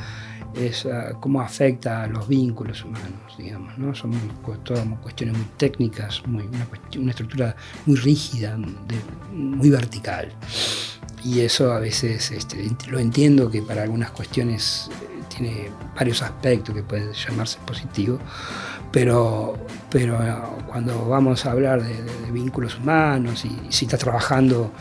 es 0.56 0.88
ah, 0.88 1.12
cómo 1.20 1.40
afecta 1.40 2.02
a 2.04 2.08
los 2.08 2.28
vínculos 2.28 2.84
humanos, 2.84 3.38
digamos, 3.38 3.78
¿no? 3.78 3.94
Son 3.94 4.12
todas 4.64 4.84
cuestiones 5.04 5.38
muy 5.38 5.46
técnicas, 5.58 6.24
muy, 6.26 6.50
una, 6.98 7.12
estructura 7.12 7.56
muy 7.86 7.98
rígida, 7.98 8.58
muy 9.32 9.70
vertical. 9.70 10.34
Y 11.24 11.42
eso 11.42 11.72
a 11.72 11.80
veces 11.80 12.32
este, 12.32 12.68
lo 12.90 12.98
entiendo 12.98 13.52
que 13.52 13.62
para 13.62 13.84
algunas 13.84 14.10
cuestiones 14.10 14.90
eh, 14.92 15.24
tiene 15.28 15.70
varios 15.96 16.24
aspectos 16.24 16.74
que 16.74 16.82
pueden 16.82 17.14
llamarse 17.14 17.60
positivos, 17.68 18.20
pero, 18.92 19.56
pero 19.92 20.18
cuando 20.70 21.08
vamos 21.08 21.46
a 21.46 21.52
hablar 21.52 21.84
de, 21.84 22.32
vínculos 22.32 22.78
humanos 22.78 23.44
y, 23.46 23.72
si 23.72 23.86
estás 23.86 24.00
trabajando 24.00 24.72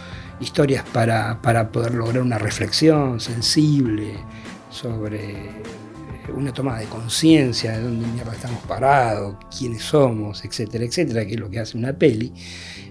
historias 0.40 0.84
para, 0.92 1.40
para 1.42 1.72
poder 1.72 1.94
lograr 1.94 2.22
una 2.22 2.38
reflexión 2.38 3.18
sensible, 3.20 4.14
sobre 4.70 5.62
una 6.34 6.52
toma 6.52 6.78
de 6.78 6.86
conciencia 6.86 7.72
de 7.72 7.82
dónde 7.82 8.06
mierda 8.08 8.32
estamos 8.32 8.60
parados, 8.64 9.36
quiénes 9.56 9.82
somos, 9.82 10.44
etcétera, 10.44 10.84
etcétera, 10.84 11.26
que 11.26 11.34
es 11.34 11.40
lo 11.40 11.48
que 11.48 11.58
hace 11.58 11.78
una 11.78 11.92
peli, 11.92 12.32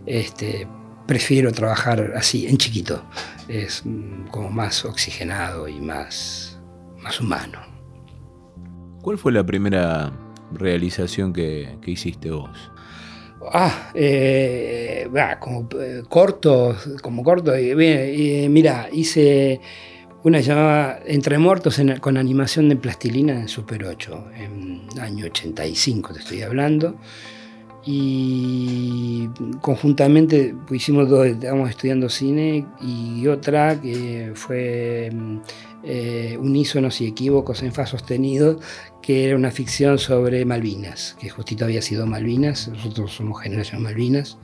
este, 0.05 0.67
prefiero 1.05 1.51
trabajar 1.51 2.13
así, 2.15 2.47
en 2.47 2.57
chiquito. 2.57 3.03
Es 3.47 3.83
mm, 3.85 4.27
como 4.27 4.49
más 4.49 4.85
oxigenado 4.85 5.67
y 5.67 5.79
más, 5.79 6.59
más 6.99 7.19
humano. 7.21 7.59
¿Cuál 9.01 9.17
fue 9.17 9.31
la 9.31 9.45
primera 9.45 10.11
realización 10.51 11.31
que, 11.31 11.77
hiciste 11.85 12.31
vos? 12.31 12.71
Ah, 13.53 13.91
eh, 13.93 15.07
como 15.39 15.67
eh, 15.79 16.03
corto, 16.07 16.75
como 17.01 17.23
corto, 17.23 17.53
mira, 17.53 18.89
hice 18.91 19.61
una 20.23 20.39
llamaba 20.39 20.99
Entre 21.05 21.37
Muertos 21.37 21.81
con 22.01 22.17
animación 22.17 22.69
de 22.69 22.75
plastilina 22.75 23.33
en 23.33 23.47
Super 23.47 23.85
8, 23.85 24.25
en 24.35 24.99
año 24.99 25.25
85 25.25 26.13
te 26.13 26.19
estoy 26.19 26.41
hablando. 26.41 26.95
Y 27.89 29.29
conjuntamente 29.61 30.53
hicimos 30.71 31.07
dos, 31.07 31.25
estábamos 31.25 31.69
estudiando 31.69 32.09
cine 32.09 32.65
y 32.81 33.25
otra 33.27 33.79
que 33.79 34.33
fue 34.35 35.09
eh, 35.83 36.37
Unísonos 36.39 37.01
y 37.01 37.07
Equívocos 37.07 37.63
en 37.63 37.71
Fa 37.71 37.85
sostenido, 37.85 38.59
que 39.01 39.25
era 39.25 39.35
una 39.35 39.51
ficción 39.51 39.99
sobre 39.99 40.43
Malvinas, 40.43 41.15
que 41.19 41.29
justito 41.29 41.65
había 41.65 41.81
sido 41.81 42.05
Malvinas, 42.05 42.67
nosotros 42.67 43.13
somos 43.13 43.41
generación 43.41 43.83
Malvinas, 43.83 44.37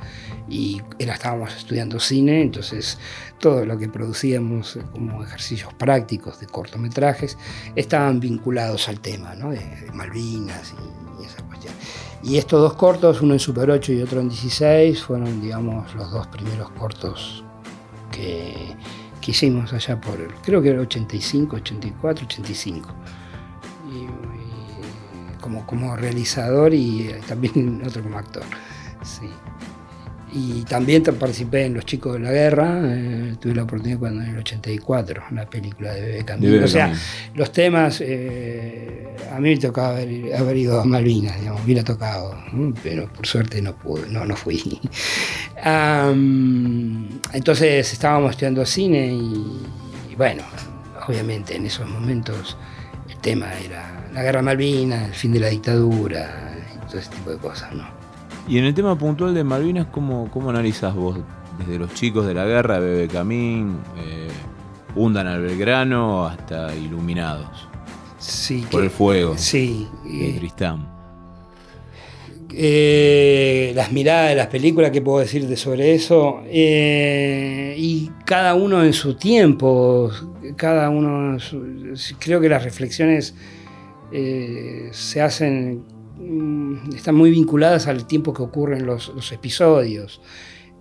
y 0.47 0.81
era, 0.99 1.13
estábamos 1.13 1.55
estudiando 1.55 1.99
cine, 1.99 2.41
entonces 2.41 2.97
todo 3.39 3.65
lo 3.65 3.77
que 3.77 3.89
producíamos 3.89 4.79
como 4.91 5.23
ejercicios 5.23 5.73
prácticos 5.73 6.39
de 6.39 6.47
cortometrajes 6.47 7.37
estaban 7.75 8.19
vinculados 8.19 8.87
al 8.87 8.99
tema 9.01 9.35
de, 9.35 9.91
Malvinas 9.93 10.73
y, 11.19 11.25
esa 11.25 11.43
cuestión. 11.43 11.73
Y 12.23 12.37
estos 12.37 12.61
dos 12.61 12.75
cortos, 12.75 13.21
uno 13.21 13.33
en 13.33 13.39
Super 13.39 13.69
8 13.69 13.91
y 13.93 14.01
otro 14.01 14.21
en 14.21 14.29
16, 14.29 15.03
fueron, 15.03 15.41
digamos, 15.41 15.93
los 15.95 16.09
dos 16.11 16.27
primeros 16.27 16.69
cortos 16.71 17.43
que, 18.11 18.75
que 19.23 19.31
hicimos 19.31 19.71
allá 19.71 19.99
por, 20.01 20.17
creo 20.41 20.61
que 20.61 20.69
era 20.69 20.81
85, 20.81 21.55
84, 21.55 22.25
85. 22.25 22.89
como, 25.39 25.65
como 25.65 25.95
realizador 25.95 26.73
y 26.73 27.09
también 27.27 27.81
otro 27.87 28.03
como 28.03 28.17
actor. 28.17 28.43
Sí. 29.03 29.29
Y 30.35 30.63
también 30.63 31.03
participé 31.03 31.65
en 31.65 31.75
Los 31.75 31.85
Chicos 31.85 32.13
de 32.13 32.19
la 32.19 32.31
Guerra, 32.31 32.81
eh, 32.85 33.35
tuve 33.39 33.53
la 33.53 33.63
oportunidad 33.63 33.99
cuando 33.99 34.23
en 34.23 34.29
el 34.29 34.39
84, 34.39 35.25
la 35.31 35.45
película 35.45 35.93
de 35.93 36.01
Bebe 36.01 36.25
Camino. 36.25 36.65
O 36.65 36.67
sea, 36.67 36.91
los 37.35 37.51
temas, 37.51 38.01
eh, 38.01 39.15
a 39.31 39.39
mí 39.39 39.49
me 39.49 39.57
tocaba 39.57 39.89
haber, 39.89 40.57
ido 40.57 40.81
a 40.81 40.85
Malvinas, 40.85 41.39
digamos, 41.39 41.63
hubiera 41.63 41.83
tocado, 41.83 42.35
pero 42.81 43.07
por 43.13 43.27
suerte 43.27 43.61
no 43.61 43.75
pude, 43.75 44.09
no, 44.09 44.25
no 44.25 44.35
fui. 44.35 44.81
entonces 47.33 47.93
estábamos 47.93 48.31
estudiando 48.31 48.65
cine 48.65 49.13
y, 49.13 50.15
bueno, 50.17 50.41
obviamente 51.07 51.55
en 51.55 51.67
esos 51.67 51.87
momentos 51.87 52.57
el 53.07 53.17
tema 53.17 53.53
era 53.59 54.09
la 54.11 54.23
guerra 54.23 54.41
Malvinas, 54.41 55.09
el 55.09 55.13
fin 55.13 55.31
de 55.31 55.41
la 55.41 55.49
dictadura, 55.49 56.55
y 56.73 56.87
todo 56.87 56.97
ese 56.97 57.11
tipo 57.11 57.29
de 57.29 57.37
cosas, 57.37 57.71
¿no? 57.73 58.02
Y 58.47 58.57
en 58.57 58.65
el 58.65 58.73
tema 58.73 58.97
puntual 58.97 59.33
de 59.33 59.43
Malvinas, 59.43 59.87
¿cómo, 59.87 60.29
cómo 60.29 60.49
analizas 60.49 60.93
vos? 60.93 61.17
Desde 61.57 61.79
los 61.79 61.93
chicos 61.93 62.25
de 62.25 62.33
la 62.33 62.45
guerra, 62.45 62.79
Bebe 62.79 63.07
Camín, 63.07 63.77
eh, 63.97 64.27
Hundan 64.95 65.27
al 65.27 65.41
Belgrano, 65.41 66.25
hasta 66.25 66.75
Iluminados. 66.75 67.69
Sí, 68.17 68.65
Por 68.69 68.83
el 68.83 68.89
fuego. 68.89 69.37
Sí. 69.37 69.87
De 70.03 70.29
eh, 70.29 70.33
Tristán. 70.39 70.91
Eh, 72.55 73.71
las 73.75 73.91
miradas 73.91 74.29
de 74.29 74.35
las 74.35 74.47
películas, 74.47 74.91
¿qué 74.91 75.01
puedo 75.01 75.19
decirte 75.19 75.55
sobre 75.55 75.95
eso? 75.95 76.41
y 76.45 78.11
cada 78.25 78.53
uno 78.53 78.83
en 78.83 78.93
su 78.93 79.15
tiempo, 79.15 80.11
cada 80.55 80.89
uno, 80.89 81.37
creo 82.19 82.39
que 82.39 82.49
las 82.49 82.63
reflexiones 82.63 83.33
se 84.11 85.21
hacen 85.21 85.83
están 86.95 87.15
muy 87.15 87.31
vinculadas 87.31 87.87
al 87.87 88.05
tiempo 88.05 88.33
que 88.33 88.43
ocurren 88.43 88.85
los, 88.85 89.09
los 89.15 89.31
episodios. 89.31 90.21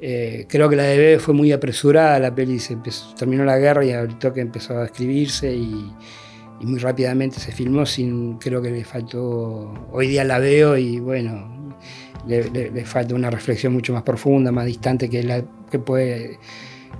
Eh, 0.05 0.47
creo 0.49 0.68
que 0.68 0.75
la 0.75 0.83
de 0.83 0.99
Bebe 0.99 1.18
fue 1.21 1.33
muy 1.33 1.53
apresurada, 1.53 2.18
la 2.18 2.35
peli 2.35 2.59
se 2.59 2.77
terminó 3.16 3.45
la 3.45 3.57
guerra 3.57 3.85
y 3.85 3.92
al 3.92 4.18
toque 4.18 4.40
empezó 4.40 4.77
a 4.79 4.87
escribirse 4.87 5.55
y, 5.55 5.92
muy 6.62 6.79
rápidamente 6.81 7.40
se 7.40 7.51
filmó 7.53 7.87
sin, 7.87 8.38
creo 8.38 8.61
que 8.62 8.71
le 8.71 8.85
faltó, 8.85 9.73
hoy 9.92 10.09
día 10.09 10.25
la 10.25 10.38
veo 10.38 10.77
y 10.77 10.99
bueno, 10.99 11.75
le, 12.27 12.85
falta 12.85 13.14
una 13.14 13.31
reflexión 13.31 13.73
mucho 13.73 13.92
más 13.92 14.03
profunda, 14.03 14.51
más 14.51 14.66
distante 14.66 15.09
que 15.09 15.23
la 15.23 15.45
que 15.71 15.79
puede, 15.79 16.38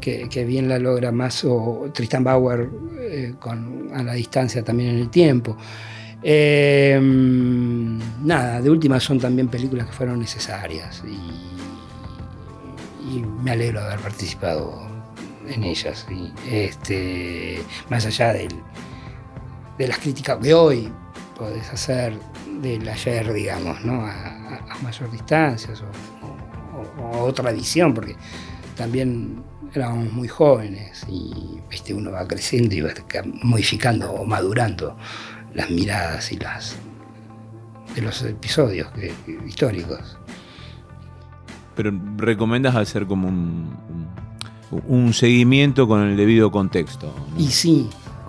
que, 0.01 0.45
bien 0.45 0.69
la 0.69 0.79
logra 0.79 1.11
más, 1.11 1.45
o 1.45 1.91
Tristan 1.93 2.23
Bauer 2.23 2.71
eh, 3.01 3.35
con, 3.41 3.89
a 3.93 4.05
la 4.05 4.15
distancia 4.15 4.63
también 4.63 4.91
en 4.91 4.99
el 4.99 5.11
tiempo. 5.11 5.57
Em, 6.23 7.99
nada, 8.25 8.61
de 8.61 8.71
última 8.71 9.01
son 9.01 9.19
también 9.19 9.49
películas 9.49 9.87
que 9.87 9.93
fueron 9.93 10.21
necesarias 10.21 11.03
y, 11.07 11.19
me 13.43 13.51
alegro 13.51 13.81
de 13.81 13.87
haber 13.87 14.01
participado 14.01 14.87
en 15.49 15.65
ellas. 15.65 16.07
este, 16.49 17.63
más 17.91 18.07
allá 18.07 18.33
de 18.33 18.49
las 19.89 19.99
críticas 19.99 20.41
de 20.41 20.55
hoy, 20.55 20.89
podés 21.37 21.69
hacer 21.71 22.15
del 22.61 22.89
ayer, 22.89 23.33
digamos, 23.33 23.85
¿no? 23.85 24.07
a, 24.07 24.79
mayor 24.83 25.11
distancia 25.11 25.75
o, 26.99 27.19
otra 27.19 27.53
visión, 27.53 27.93
porque 27.93 28.17
también 28.77 29.43
éramos 29.75 30.13
muy 30.13 30.29
jóvenes 30.29 31.05
y 31.09 31.61
¿viste? 31.71 31.95
uno 31.95 32.11
va 32.11 32.27
creciendo 32.27 32.75
y 32.75 32.81
va 32.81 32.91
modificando 33.43 34.11
o 34.13 34.25
madurando 34.25 34.97
las 35.55 35.71
miradas 35.71 36.33
y 36.33 36.37
las 36.37 36.77
de 37.95 38.03
los 38.03 38.23
episodios 38.23 38.89
históricos. 39.47 40.17
Pero 41.75 41.93
recomiendas 42.17 42.75
hacer 42.77 43.07
como 43.07 43.29
un, 43.29 43.77
un, 44.87 45.13
seguimiento 45.13 45.87
con 45.89 46.03
el 46.03 46.17
debido 46.17 46.51
contexto. 46.51 47.15
Y 47.39 47.49
sí, 47.49 47.89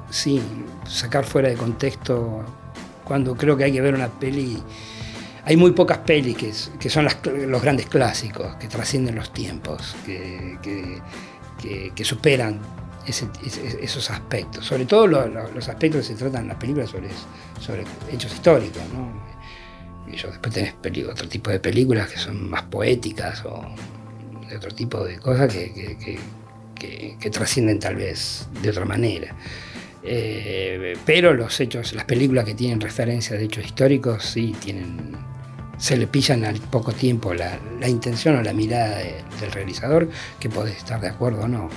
sí, 0.09 0.41
sacar 0.87 1.25
fuera 1.25 1.49
de 1.49 1.55
contexto 1.55 2.43
cuando 3.03 3.35
creo 3.35 3.57
que 3.57 3.65
hay 3.65 3.71
que 3.71 3.81
ver 3.81 3.93
una 3.93 4.07
peli. 4.07 4.61
Hay 5.45 5.57
muy 5.57 5.71
pocas 5.71 5.99
pelis 5.99 6.71
que, 6.79 6.89
son 6.89 7.05
los 7.47 7.61
grandes 7.61 7.87
clásicos, 7.87 8.55
que 8.55 8.67
trascienden 8.67 9.15
los 9.15 9.33
tiempos, 9.33 9.93
que, 10.05 10.57
que 11.93 12.05
superan 12.05 12.61
esos 13.05 14.09
aspectos, 14.09 14.65
sobre 14.65 14.85
todo 14.85 15.07
los 15.07 15.69
aspectos 15.69 16.01
que 16.01 16.13
se 16.13 16.15
tratan 16.15 16.43
en 16.43 16.47
las 16.49 16.57
películas 16.57 16.89
sobre, 16.89 17.83
hechos 18.11 18.33
históricos. 18.33 18.81
Y 20.07 20.11
después 20.11 20.53
tenés 20.53 20.73
otro 21.09 21.27
tipo 21.27 21.49
de 21.49 21.59
películas 21.59 22.09
que 22.09 22.17
son 22.17 22.49
más 22.49 22.63
poéticas 22.63 23.43
o 23.45 23.63
de 24.49 24.57
otro 24.57 24.71
tipo 24.71 25.03
de 25.03 25.17
cosas 25.17 25.53
que, 25.53 26.19
trascienden 27.31 27.79
tal 27.79 27.95
vez 27.95 28.47
de 28.61 28.69
otra 28.69 28.85
manera. 28.85 29.35
Eh, 30.05 30.97
pero 31.05 31.33
los 31.33 31.59
hechos, 31.61 31.93
las 31.93 32.03
películas 32.03 32.43
que 32.43 32.53
tienen 32.53 32.81
referencia 32.81 33.37
de 33.37 33.45
hechos 33.45 33.65
históricos, 33.65 34.25
sí 34.25 34.53
tienen, 34.59 35.15
se 35.77 35.95
le 35.95 36.07
pillan 36.07 36.43
al 36.43 36.59
poco 36.59 36.91
tiempo 36.91 37.33
la, 37.33 37.57
intención 37.87 38.35
o 38.35 38.41
la 38.43 38.53
mirada 38.53 38.97
del 38.97 39.51
realizador, 39.53 40.09
que 40.39 40.49
podés 40.49 40.77
estar 40.77 40.99
de 40.99 41.07
acuerdo 41.07 41.43
o 41.43 41.47
no. 41.47 41.69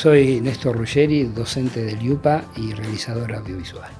Soy 0.00 0.40
Néstor 0.40 0.78
Ruggeri, 0.78 1.24
docente 1.24 1.84
del 1.84 2.00
IUPA 2.00 2.42
y 2.56 2.72
realizador 2.72 3.34
audiovisual. 3.34 3.90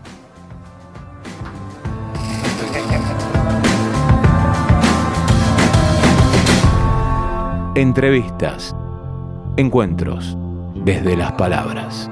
Entrevistas. 7.75 8.75
Encuentros 9.59 10.39
desde 10.87 11.19
las 11.19 11.33
palabras. 11.33 12.11